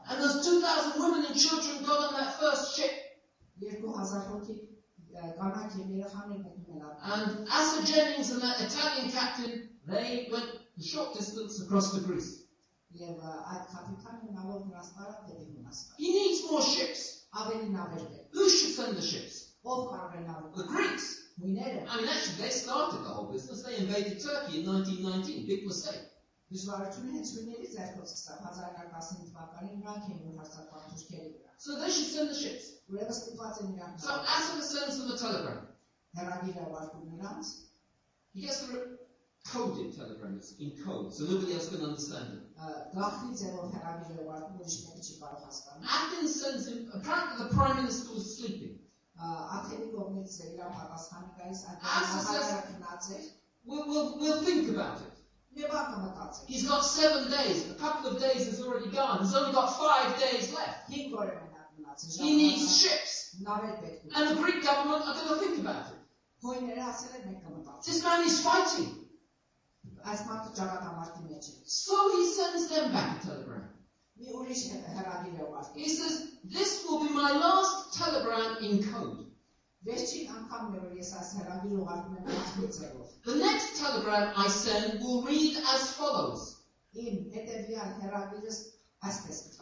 [0.09, 2.91] And those 2,000 women and children got on that first ship.
[7.05, 12.45] And Asa Jennings and that Italian captain, they went a short distance across to Greece.
[15.99, 17.25] He needs more ships.
[18.33, 19.53] Who should send the ships?
[20.57, 21.22] The Greeks.
[21.39, 21.59] We.
[21.59, 23.63] I mean, actually, they started the whole business.
[23.63, 25.47] They invaded Turkey in 1919.
[25.47, 26.03] Big mistake.
[31.59, 32.65] So they should send the ships.
[33.99, 35.67] So Asada sends them a telegram.
[38.35, 38.99] He gets the
[39.47, 42.43] coded telegrams in code, so nobody else can understand it.
[45.89, 48.79] Athens sends him, apparently the prime minister was sleeping
[49.23, 53.21] ათელი გოგნიძე რა პაპასხანიკაის ადგილზე
[53.65, 55.13] We'll, we'll, we'll think about it.
[56.49, 57.71] He's got seven days.
[57.71, 59.21] A couple of days has already gone.
[59.21, 60.91] He's only got five days left.
[60.91, 63.37] He needs ships.
[63.47, 65.99] And the Greek government are going to think about it.
[67.87, 68.91] This man is fighting.
[71.65, 73.72] So he sends them back telegrams.
[75.75, 79.27] He says, this will be my last telegram in code.
[83.25, 86.57] the next telegram I send will read as follows.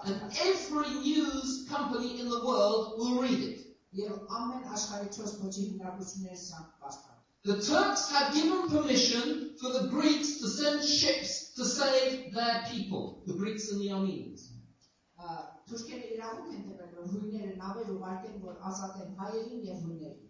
[0.05, 3.67] And every news company in the world will read it.
[7.45, 13.24] The Turks have given permission for the Greeks to send ships to save their people,
[13.28, 14.52] the Greeks and the Armenians.
[15.66, 20.26] Թուրքերը իրավունք են տվել որ հույները նավեր ուղարկեն որ ազատեն հայերին եւ հույներին։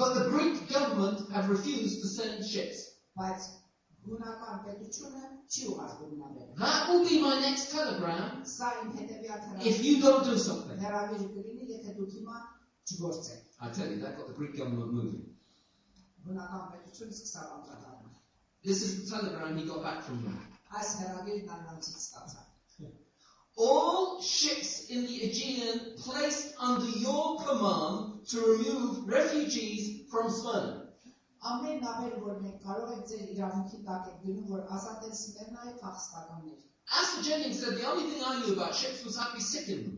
[0.00, 2.82] But the Greek government have refused to send ships.
[3.20, 3.46] Բայց
[4.08, 5.22] հունական պետությունը
[5.54, 10.24] չի ուղարկում նավերը։ That will be my next telegram Սա իմ հետևյալ if you don't
[10.30, 10.78] do something.
[10.84, 12.42] հերագիրը կլինի, եթե դուք հիմա
[12.90, 15.24] չգործեք։ I tell you, that got the Greek government moving.
[16.26, 18.20] Հունական պետությունը սկսավ անդրադառնալ։
[18.68, 20.36] This is the telegram he got back from them.
[20.75, 21.49] has never given
[23.57, 30.85] All ships in the Aegean placed under your command to remove refugees from Smyrna.
[31.49, 34.07] Ամեն նավեր, որ մենք կարող ենք ձեր իրավունքի տակ
[34.53, 34.63] որ
[35.19, 36.57] Սմերնայի փախստականներ։
[37.01, 39.69] Asa Jennings said, the only thing I knew about ships was how to be sick
[39.69, 39.97] in them.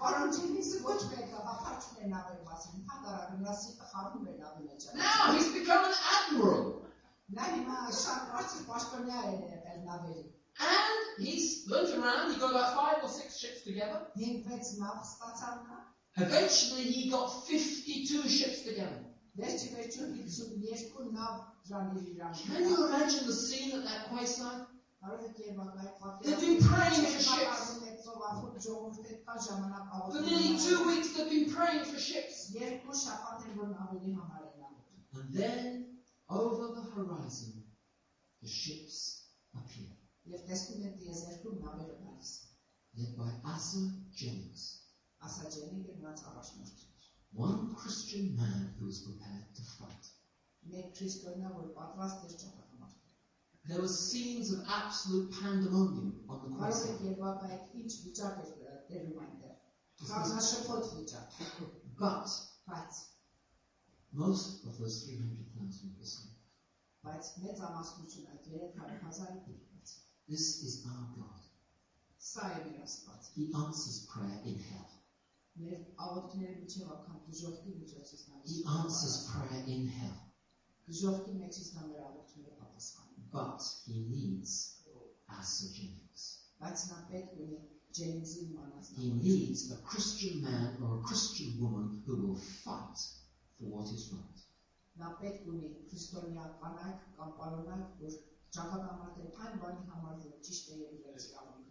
[0.00, 0.30] Բարոն
[0.84, 1.00] ոչ
[4.94, 6.85] Now he's become an admiral.
[10.58, 14.06] And he's looked around, he got about five or six ships together.
[16.18, 19.04] Eventually he got 52 ships together.
[22.46, 24.66] Can you imagine the scene at that quayside?
[26.24, 27.80] They've been praying for ships.
[30.12, 32.50] For nearly two weeks they've been praying for ships.
[35.14, 35.95] And then
[36.29, 37.63] over the horizon
[38.41, 38.97] the ships
[39.59, 39.91] appear.
[40.31, 42.31] Եվ տեսնում են դիեզերքում նավերը գալիս։
[42.99, 43.81] led by Asa
[44.21, 44.63] Jennings,
[45.27, 46.81] Ասա ջենիկը նրանց առաջնորդ։
[47.43, 50.09] one Christian man who was prepared to fight.
[50.71, 52.97] Մենք քրիստոնյա որ պատրաստ էր ճակատամարտ։
[53.69, 56.83] There were scenes of absolute pandemonium on the Կարող cross.
[56.91, 59.55] եք երբակ այդ ինչ վիճակ էր ը, տերում այնտեղ։
[60.11, 61.39] Խառնաշփոթ վիճակ։
[62.01, 62.37] But
[62.71, 62.99] Բայց
[64.12, 66.32] most of those 300,000 listeners.
[70.28, 71.40] This is our God.
[73.34, 74.90] He answers prayer in hell.
[78.44, 80.16] He answers prayer in hell.
[83.32, 84.74] But he needs
[85.28, 86.38] our sojournings.
[88.96, 92.98] He needs a Christian man or a Christian woman who will fight
[93.57, 94.39] for what is right.
[95.01, 98.17] Նա պետք ունի քրիստոնյա կանայք կամ պարոնայք, որ
[98.57, 101.61] ճակատամարտեն այն բանի համար, որ ճիշտ է եւ իրենց իրավունքն։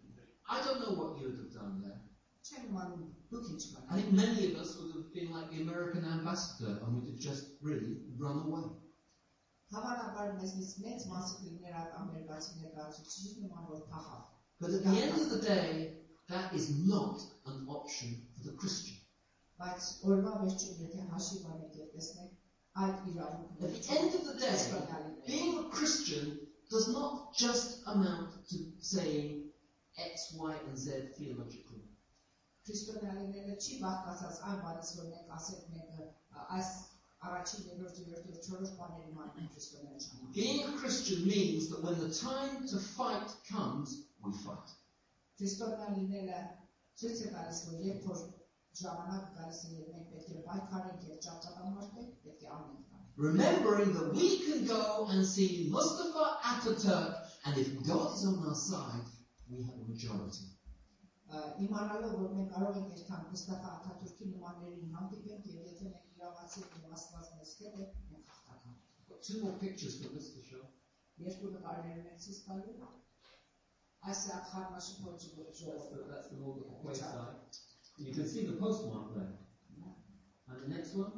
[0.51, 1.99] I don't know what you would have done there.
[2.47, 5.61] Չեմ իմանում դուք ինչ I կանեք։ think many of us would have been like the
[5.65, 8.65] American ambassador and would have just really run away.
[9.75, 14.25] Հավանաբար մեզնից մեծ մասը կլիներ այդ ամերիկացի ներկայացուցիչի նման որ փախավ։
[14.63, 15.69] But at the end of the day,
[16.33, 18.94] that is not an option for the Christian.
[19.61, 22.37] Բայց օրվա վերջում եթե հաշիվ անեք եւ տեսնեք
[22.85, 24.57] այդ At իրավունքը the end of the day,
[25.27, 29.49] being a Christian does not just amount to saying
[29.97, 31.81] X, Y, and Z theologically.
[32.65, 36.67] քրիստոնյաները չի բաղկացած այն բանից որ մենք ասենք մենք ա, այս
[37.29, 41.97] առաջին երրորդ երրորդ եւ չորրորդ բաների ման քրիստոնյան չանա։ Being a Christian means that when
[42.03, 44.75] the time to fight comes, we fight.
[45.41, 46.43] Քրիստոնյան լինելը
[47.01, 48.23] ցույց է տալիս որ երբ որ
[48.81, 53.91] ժամանակը գալիս է եւ մենք պետք է պայքարենք եւ ճակատամարտենք, պետք է անենք դա։ Remembering
[53.97, 59.09] that we can go and see Mustafa Ataturk, and if God is on our side,
[59.49, 60.47] we have a majority.
[61.31, 66.73] Ա, Իմանալով որ մենք կարող ենք երթան Մուստաֆա Աթաթուրքի նմաններին հանդիպենք եւ եթե մենք իրավացիք
[66.79, 70.43] եւ Աստված մեզ հետ է, մենք հաղթական ենք։ Got two more pictures from this to
[70.49, 70.63] show.
[71.27, 72.89] Երկու նկարներ ունենք ցույց տալու։
[74.11, 77.61] Այս է խառնաշփոթ That's ժողովը։ the, that's the more the quay side.
[77.98, 79.32] You can see the postmark there.
[80.48, 81.12] And the next one.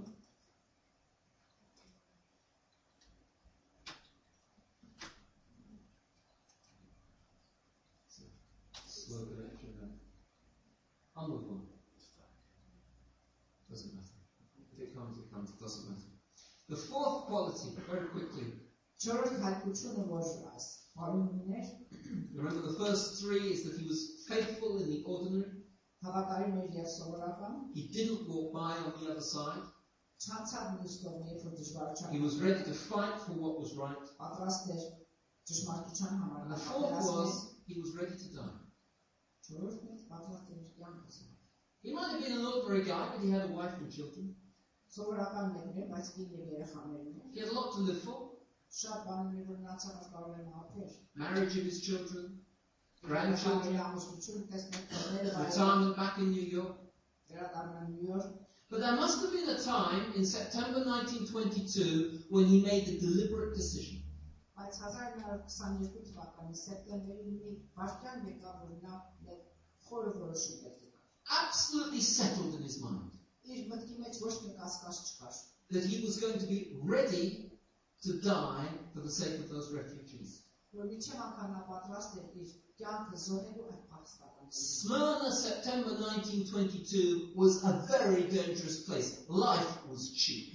[8.87, 9.91] Slow connection there.
[11.17, 11.63] Onward one.
[13.71, 14.07] Doesn't matter.
[14.73, 15.51] If it comes, it comes.
[15.51, 16.09] It doesn't matter.
[16.69, 18.53] The fourth quality, very quickly.
[22.35, 25.51] Remember the first three is that he was faithful in the ordinary.
[27.75, 29.63] He didn't walk by on the other side.
[32.13, 33.99] He was ready to fight for what was right.
[36.43, 38.59] And the fourth was he was ready to die.
[41.83, 44.35] He might have been an ordinary guy, but he had a wife and children.
[47.35, 48.31] He had a lot to live for.
[51.17, 52.48] Marriage of his children
[53.03, 53.75] grandchildren.
[55.47, 56.77] Retirement back in New York.
[58.71, 63.55] But there must have been a time in September 1922 when he made a deliberate
[63.57, 64.03] decision.
[71.31, 73.11] Absolutely settled in his mind
[75.71, 77.51] that he was going to be ready
[78.03, 80.43] to die for the sake of those refugees.
[84.51, 89.25] Smyrna, September 1922, was a very dangerous place.
[89.29, 90.55] Life was cheap.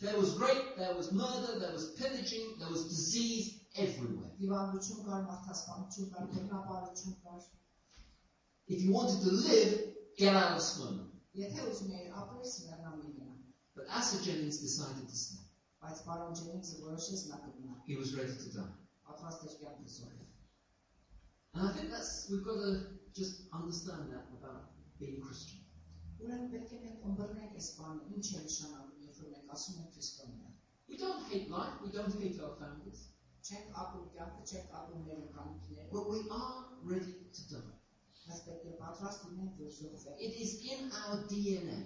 [0.00, 4.30] There was rape, there was murder, there was pillaging, there was disease everywhere.
[8.68, 9.80] If you wanted to live,
[10.16, 11.04] get out of Smyrna.
[13.74, 15.49] But Asa Jennings decided to stay.
[15.85, 18.71] բայց պարոն Ջենինգսը որոշեց նա կգնա, He was ready to die.
[19.09, 20.23] պատրաստ էր կյանքը զոհել։
[21.55, 22.71] And I think that's, we've got to
[23.19, 24.63] just understand that about
[24.99, 25.61] being Christian.
[26.19, 29.93] Ուրեմն պետք է մենք ըմբռնենք այս բանը, ինչ է նշանակում, երբ որ մենք ասում ենք
[29.95, 30.49] քրիստոնյա։
[30.89, 33.05] We don't hate life, we don't hate our families,
[33.45, 36.55] Չենք ապրում կյանքը, չենք ապրում մեր ընտանիքները, but we are
[36.91, 37.73] ready to die.
[38.27, 41.79] բայց պետք է պատրաստ լինենք, որ զոհվենք։ It is in our DNA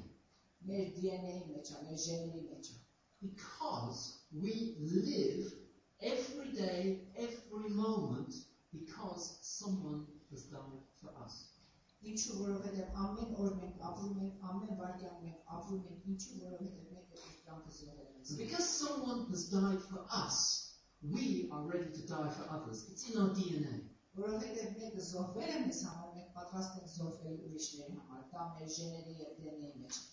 [0.69, 2.77] Մեր DNA-ի մեջ է, մեր ժեների մեջ է։
[3.23, 5.53] because we live
[6.01, 8.33] every day, every moment,
[8.71, 11.45] because someone has died for us.
[12.09, 17.23] Ինչու որովհետև ամեն օր մենք ապրում ենք, ամեն վայրկյան մենք ապրում ենք, ինչու որովհետև մեկը
[17.23, 20.37] իր կյանքը զոհել է։ So because someone has died for us,
[21.15, 22.85] we are ready to die for others.
[22.93, 23.81] It's in our DNA.
[24.21, 29.19] Որովհետև մեկը զոհվել է մեզ համար, մենք պատրաստ ենք զոհվել ուրիշների համար, դա մեր ժեների
[29.25, 30.07] եւ DNA-ի մեջ։ է։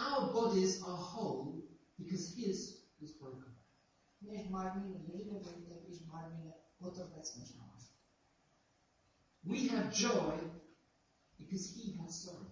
[0.00, 1.62] our bodies are whole
[1.97, 2.81] because he is
[3.19, 3.53] broken.
[9.43, 10.35] We have joy
[11.37, 12.51] because he has sorrow.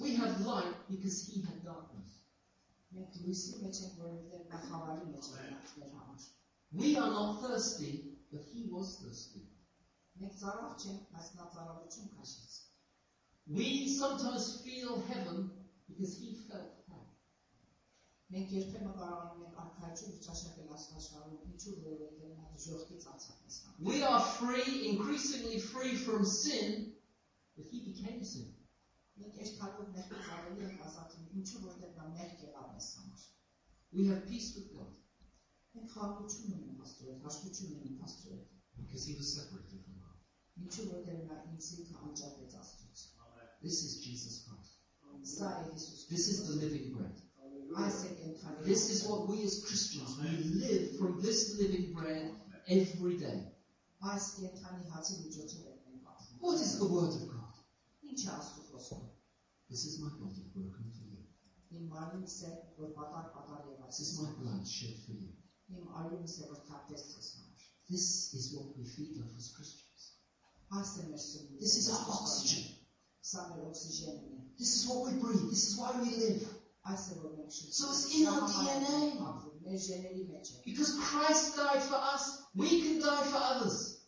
[0.00, 2.20] We have light because he had darkness.
[6.72, 9.42] We are not thirsty, but he was thirsty.
[13.46, 15.50] We sometimes feel heaven
[15.89, 17.05] because He felt hell.
[18.33, 24.01] Մենք երբեմն կարողանում ենք արքայություն ճաշակել աստվածաշարում, ինչու որովհետև նա դժոխքից անցավ մեզ համար։ We
[24.09, 26.73] are free, increasingly free from sin,
[27.57, 28.49] but He became sin.
[29.21, 33.29] Մենք երթալով մեղքից ավելի ենք ազատվում, ինչու որովհետև նա մեղք եղավ մեզ համար։
[33.93, 34.99] We have peace with God
[35.75, 38.49] Մենք խաղաղություն ունենք Աստծո հետ, հաշտություն ունենք Աստծո հետ,
[38.81, 40.19] because He was separated from God.
[40.63, 43.01] ինչու որովհետև նա ինձ ինքը անջատեց Աստծոց։
[43.63, 44.76] This is Jesus Christ.
[46.10, 47.14] this is the living bread.
[48.64, 50.28] This is what we as Christians, we
[50.60, 52.32] live from this living bread
[52.68, 53.52] every day.
[56.40, 57.54] What is the word of God?
[59.68, 61.22] This is my body broken for you.
[63.86, 65.32] This is my blood shed for you.
[67.90, 70.12] This is what we feed off as Christians.
[71.60, 72.64] This is our oxygen.
[74.58, 75.48] This is what we breathe.
[75.50, 76.42] This is why we live.
[77.48, 79.18] So it's in our DNA.
[80.64, 84.00] Because Christ died for us, we can die for others.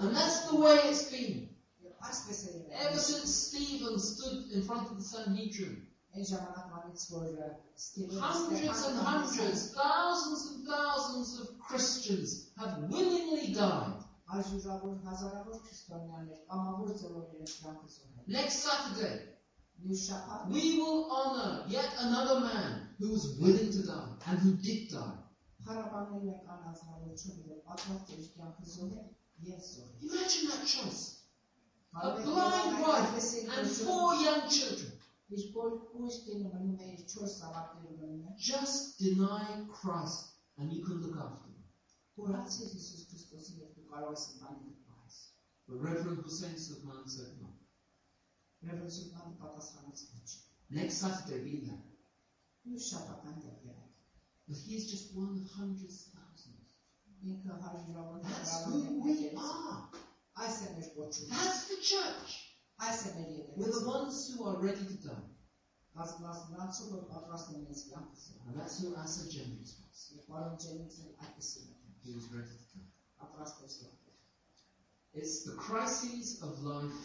[0.00, 1.48] And that's the way it's been.
[2.72, 7.12] Ever since Stephen stood in front of the Sanhedrin, hundreds
[8.86, 14.02] and hundreds, thousands and thousands of Christians have willingly died.
[14.35, 19.15] Այժմավոր հազարավոր քրիստոնյաներ կամավոր ծրով իրենց կյանքը զոհել։ Next Saturday,
[19.85, 24.53] Մյուս շաբաթ we will honor yet another man who was willing to die and who
[24.67, 25.17] did die.
[25.65, 29.09] Փառաբանելու ենք անազնավություն, որ պատրաստ է իր կյանքը զոհել
[29.51, 31.03] եւ զոհել։ Imagine that choice.
[31.91, 34.97] A Կարող եք blind եղել wife այդպես է and գործում։ four young children
[35.35, 40.73] Իր բոլոր կույս կինը մնում է, իր չորս զավակները մնում է։ just deny Christ and
[40.73, 41.61] you can look after them.
[43.96, 45.32] borrow some money Christ.
[45.68, 47.48] Reverend Hussein Soodmand said no.
[48.62, 49.72] Reverend Soodmand thought us
[50.70, 51.84] Next Saturday, be there.
[52.64, 53.84] You shut up and get there.
[54.48, 56.74] But he is just one of hundreds of thousands.
[58.22, 59.88] That's who we are.
[60.36, 62.52] I said, That's the church.
[62.78, 63.14] I said,
[63.56, 65.26] We're the ones who are ready to die.
[65.96, 66.82] That's last that's
[67.14, 67.24] our
[68.46, 70.12] And that's was.
[72.04, 72.95] He was ready to die.
[73.21, 74.01] Պատրաստ է զոհել։
[75.21, 77.01] It's the crises of life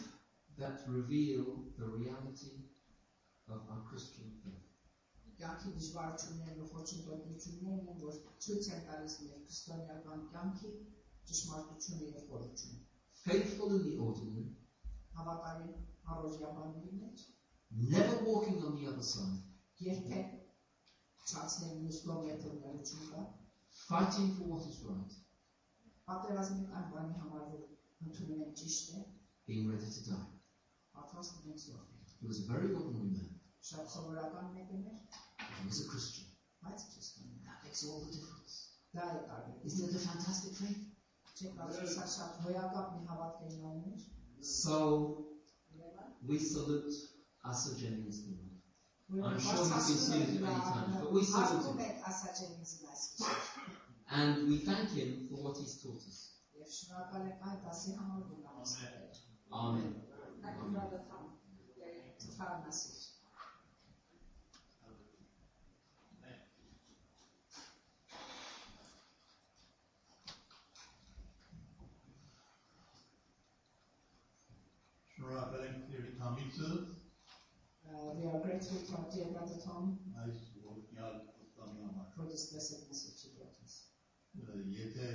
[0.58, 1.46] that reveal
[1.78, 2.54] the reality
[3.48, 4.62] of our Christian faith.
[5.40, 10.70] Կյանքի դժվարություններն ու խոչընդոտություններն են, որ ցույց են տալիս մեր քրիստոնեական կյանքի
[11.30, 12.78] ճշմարտությունը եւ խորությունը։
[13.26, 14.46] Faithful in the ordinary,
[15.18, 15.76] Հավատարիմ
[16.14, 17.26] առօրյա բաների մեջ
[17.92, 19.38] never walking on the other side,
[19.84, 20.34] երբեք
[21.30, 23.24] չացնեն մյուս կողմ եթերներություն կա,
[23.84, 25.16] fighting for what is right,
[26.07, 27.59] After asking and running Hamadu
[28.15, 29.05] to remain Jishte,
[29.47, 30.27] being ready to die.
[32.19, 33.39] He was a very godly man.
[35.61, 36.25] He was a Christian.
[37.45, 38.69] That makes all the difference.
[39.63, 40.91] Isn't it a fantastic thing?
[44.41, 45.27] So,
[46.27, 46.93] we salute
[47.43, 48.21] Asa Jennings
[49.23, 51.77] I'm sure he's been saluted many times, but we salute him.
[54.13, 56.33] And we thank Him for what He's taught us.
[59.53, 60.01] Amen.
[60.43, 60.75] Amen.
[75.21, 76.85] Right, thank you, Tommy, sir.
[77.87, 79.99] Uh, we are grateful to our dear brother Tom
[82.15, 83.90] for this blessed message to brought us.
[84.31, 85.07] Եթե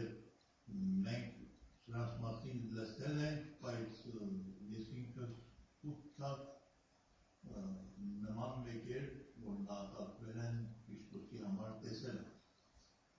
[1.07, 1.37] մենք
[1.83, 4.01] սրանց մասին լսել ենք, բայց
[4.73, 5.37] ես ինքս
[5.93, 6.43] ուտքած
[8.27, 9.07] նման մեկեր,
[9.47, 12.21] որ նահատակվել են Քրիստոսի համար տեսել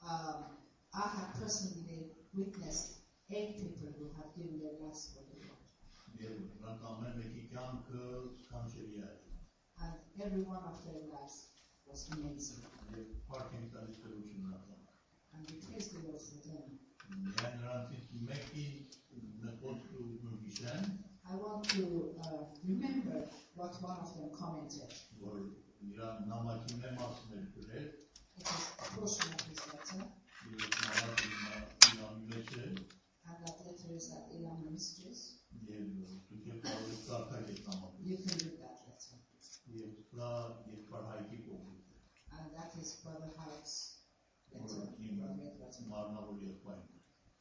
[0.04, 5.66] I have personally witnessed eight people who have given their lives for the Lord.
[6.22, 8.04] Եվ նրանք ամեն մեկի կյանքը
[8.44, 9.12] սքանչելի է։
[9.88, 11.38] And every one of their lives
[11.86, 12.66] was amazing.
[12.96, 14.77] Եվ parking տալիս դրություն նրանց։
[15.38, 15.58] and the.
[21.30, 24.94] I want to uh, remember what one of them commented.
[28.38, 30.04] It is a portion of his letter.
[33.28, 35.40] And that letter is at Elam Ministries.
[38.04, 39.18] You can read that letter.
[42.32, 43.87] And that is Brother Hart's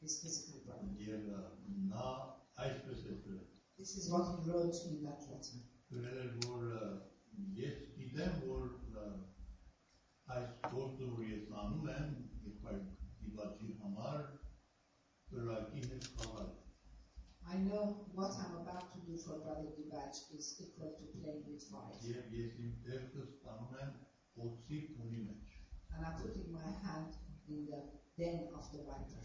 [0.01, 0.87] his physical brother.
[3.77, 5.59] This is what he wrote in that letter.
[17.47, 21.63] I know what I'm about to do for Brother Dibaj is equal to playing with
[21.71, 21.95] fire
[25.97, 27.09] and I put my hand
[27.49, 27.81] in the
[28.17, 29.23] den of the viper.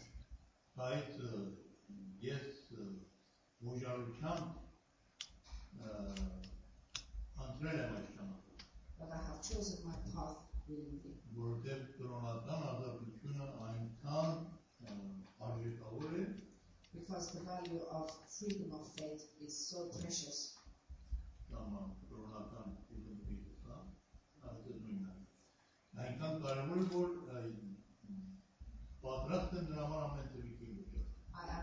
[0.75, 1.53] Right, uh,
[2.19, 2.83] yes, uh,
[3.61, 4.55] we shall come
[8.99, 11.13] But I have chosen my path willingly.
[16.93, 20.53] Because the value of freedom of faith is so precious.
[21.49, 22.82] Tamam, durmaktan
[25.95, 26.73] Nei, tanto era I am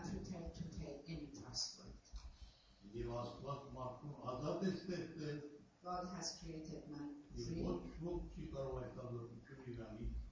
[0.06, 1.80] to take any task
[5.82, 7.62] God has created man free.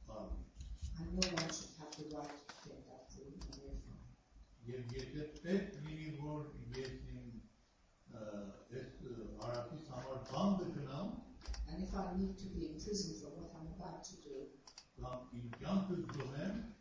[0.06, 0.32] Boş.
[0.98, 4.14] And no one should have the right to take that thing away from him.
[4.66, 6.44] Yevgete pek mini gol
[6.74, 7.42] yetin
[8.78, 8.90] es
[9.40, 11.27] arati samar band kınam
[11.78, 14.50] and if I need to be in prison for what I'm about to do,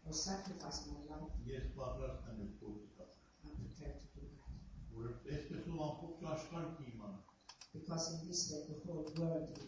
[0.05, 1.61] or sacrifice my life, yes.
[1.77, 4.49] I'm prepared to do that.
[7.73, 9.59] Because in this day the whole world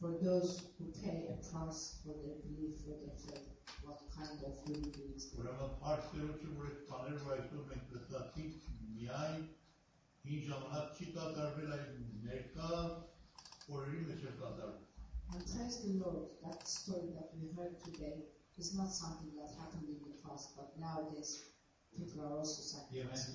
[0.00, 3.57] For those who pay a price for their belief, for their faith,
[3.88, 5.32] what kind of food we to
[8.84, 8.92] the
[15.32, 15.42] And
[16.00, 18.24] Lord, that story that we heard today
[18.58, 21.40] is not something that happened in the past, but nowadays
[21.96, 23.34] people are also sacrificing.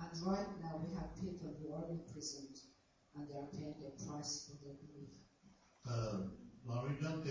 [0.00, 2.56] And right now we have people who are imprisoned
[3.18, 5.10] and they are paying the price for their belief.
[6.64, 7.22] Mamican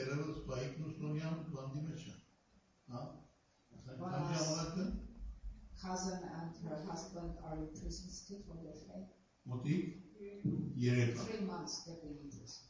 [5.82, 9.10] Cousin and her husband are in prison still for their faith.
[11.26, 12.64] Three months they've been in prison.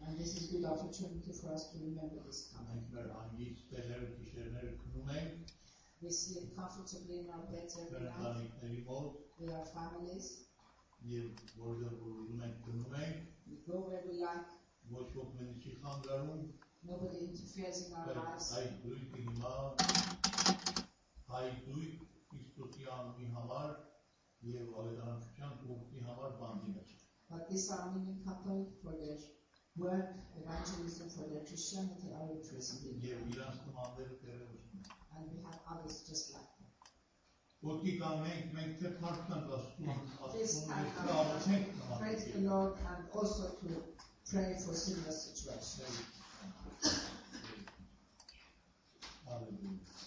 [0.00, 2.80] And this is good opportunity for us to remember this coming.
[3.12, 5.28] Hangi siteler, kişiler, kurumlar,
[6.02, 8.50] we sleep comfortably in our beds every night.
[8.60, 9.20] Terrible.
[9.38, 10.46] With our families.
[11.04, 11.34] We
[13.66, 14.48] go where we like.
[16.82, 18.56] Nobody interferes in our lives.
[18.56, 19.74] Hay duy kilima.
[21.28, 22.62] Hay duy I
[23.18, 23.90] do it.
[24.42, 26.82] Ye validan çıkan tuhti hamar bandina.
[27.30, 29.18] But this Armenian couple for their
[29.76, 33.00] work, evangelism, for their Christianity are interested in.
[33.00, 33.56] Ye biraz
[35.20, 36.68] and we have others just like them.
[40.32, 40.84] Please, I
[41.98, 43.82] pray to the Lord and also to
[44.30, 46.00] pray for similar situations.
[49.26, 49.99] Hallelujah.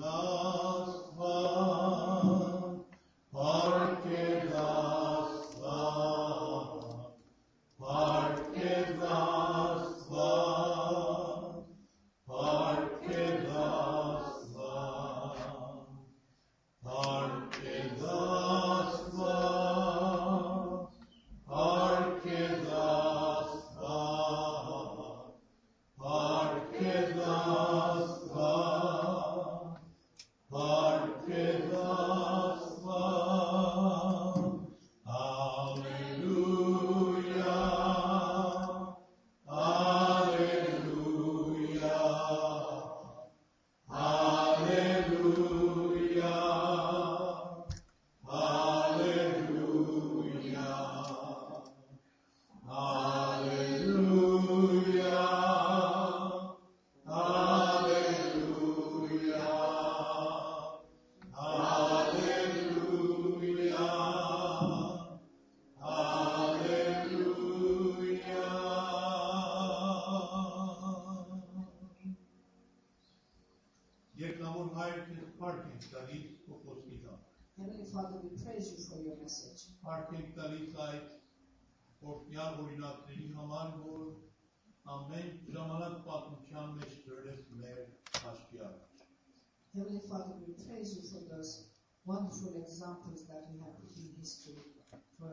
[0.00, 0.59] Love.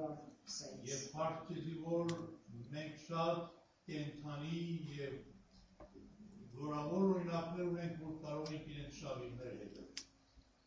[0.10, 2.08] یه سنس پارک دیوار
[2.72, 3.52] مکشاد
[3.88, 5.26] یه
[6.52, 9.68] دورامور رو این اپنه رو این بود برای این که انشابی بره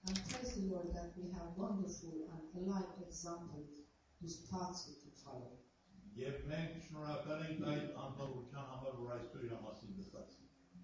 [0.06, 3.68] And praise the Lord that we have wonderful and alive examples
[4.18, 5.52] to start with to follow.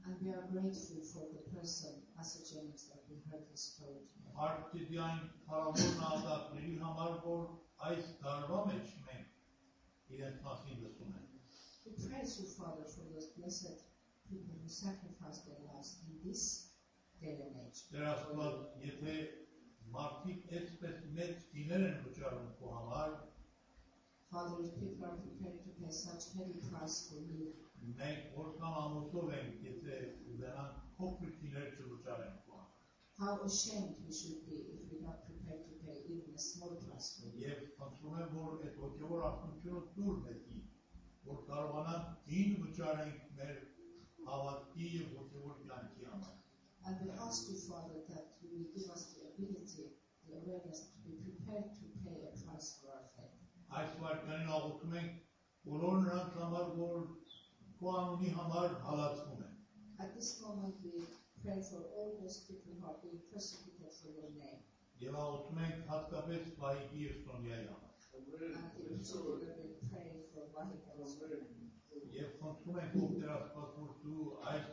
[0.06, 4.04] And we are grateful for the person, Pastor James, that we heard our story.
[7.80, 7.86] Today.
[7.86, 9.28] Հարկ չեզի այն փառավոր նահատակների համար, որ այս տարվա մեջ մենք
[10.16, 11.32] իրենց մասին լսում ենք։
[11.86, 13.78] We praise you, Father, for those blessed
[14.30, 16.42] people who sacrificed their lives in this
[17.20, 17.80] day and age.
[17.92, 19.14] Տեր Աստված, եթե
[19.92, 23.10] մարդիկ այսպես մեծ գիներ են վճարում քո համար,
[24.32, 27.52] Father, if people are prepared to pay such heavy price for you,
[27.96, 29.96] մենք որքան ամուսով ենք, եթե
[30.32, 32.45] ուզենանք փոքր գիներ չվճարեն քո համար։
[33.21, 37.09] how ashamed we should be if we're not prepared to pay even a small price
[37.21, 37.45] for you.
[37.45, 40.61] Եվ խնդրում եմ, որ այդ ոգևոր արտոնությունը դուր մեզի,
[41.27, 43.59] որ կարողանանք գին վճարենք մեր
[44.29, 46.37] հավատքի եւ ոգևոր կյանքի համար։
[46.89, 49.85] And we ask you, Father, that you will give us the ability,
[50.25, 53.37] the awareness to be prepared to pay a price for our faith.
[53.77, 55.19] Այս վարքանին աղոթում ենք
[55.69, 57.03] բոլոր նրանց համար, որ
[57.77, 59.53] քո անունի համար հալածվում են։
[60.01, 61.05] At this moment, we
[61.45, 64.61] pray for all those people who are being persecuted for your name.
[65.01, 70.81] Եվ աղոթում ենք հատկապես Վահիկի եւ Սոնյայի համար։ And in particular, we pray for Wahid
[70.93, 71.69] and Suleiman.
[72.15, 74.65] Եվ խնդրում ենք ով Տեր Աստված, որ դու այս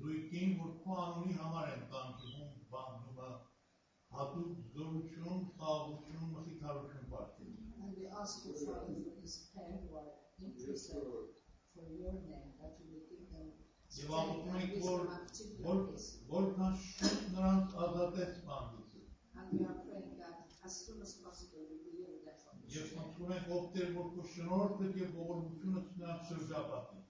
[0.00, 3.30] զույգին, որ քո անունի համար են տանջում, բանդումը,
[4.16, 10.10] հատուկ զորություն, խաղաղություն, մխիթարություն ապարգևի։ And we ask you, Father, for this pair who are
[10.40, 11.04] in prison
[11.74, 13.52] for your name, that you will give them
[14.03, 15.03] եւ ամոթում ենք որ
[15.65, 15.77] որ
[16.31, 18.75] որքան շուտ նրանք ազատեցման
[22.75, 27.03] Եվ խնդրում ենք ովքեր որ քո շնորհքը եւ ողորմությունը նրանք շրջապատեն։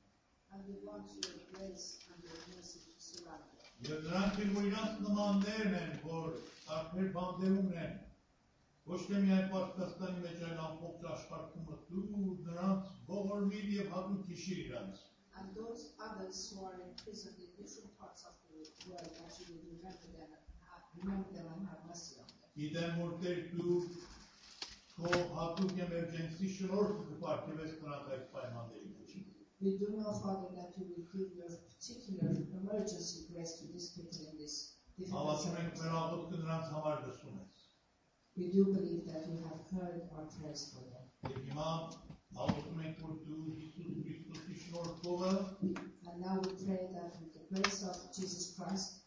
[3.88, 6.38] Եվ նրանք իր իրաց նմաններն են, որ
[6.78, 7.98] արդեն բանդերում են,
[8.92, 15.04] ոչ թե միայն Պարսկաստանի մեջ, այլ ամբողջ աշխարհում դու նրանց ողորմիր եւ հատուկ քիշիր իրաց։
[15.04, 18.56] Ամեն and those others who are imprisoned in different parts of the
[18.90, 20.32] world that you would remember them,
[20.98, 22.50] remember them and have mercy on them.
[23.52, 23.90] Tu
[24.96, 26.68] to hakuk emergency
[28.32, 28.68] payman.
[29.62, 32.30] We do know, Father, that you will give your particular
[32.60, 35.90] emergency grace to these people in this difficult situation.
[38.38, 42.05] We do believe that you have heard our prayers for them.
[46.08, 49.02] And now we pray that with the grace of Jesus Christ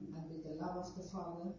[0.00, 1.54] And with the love of the Father.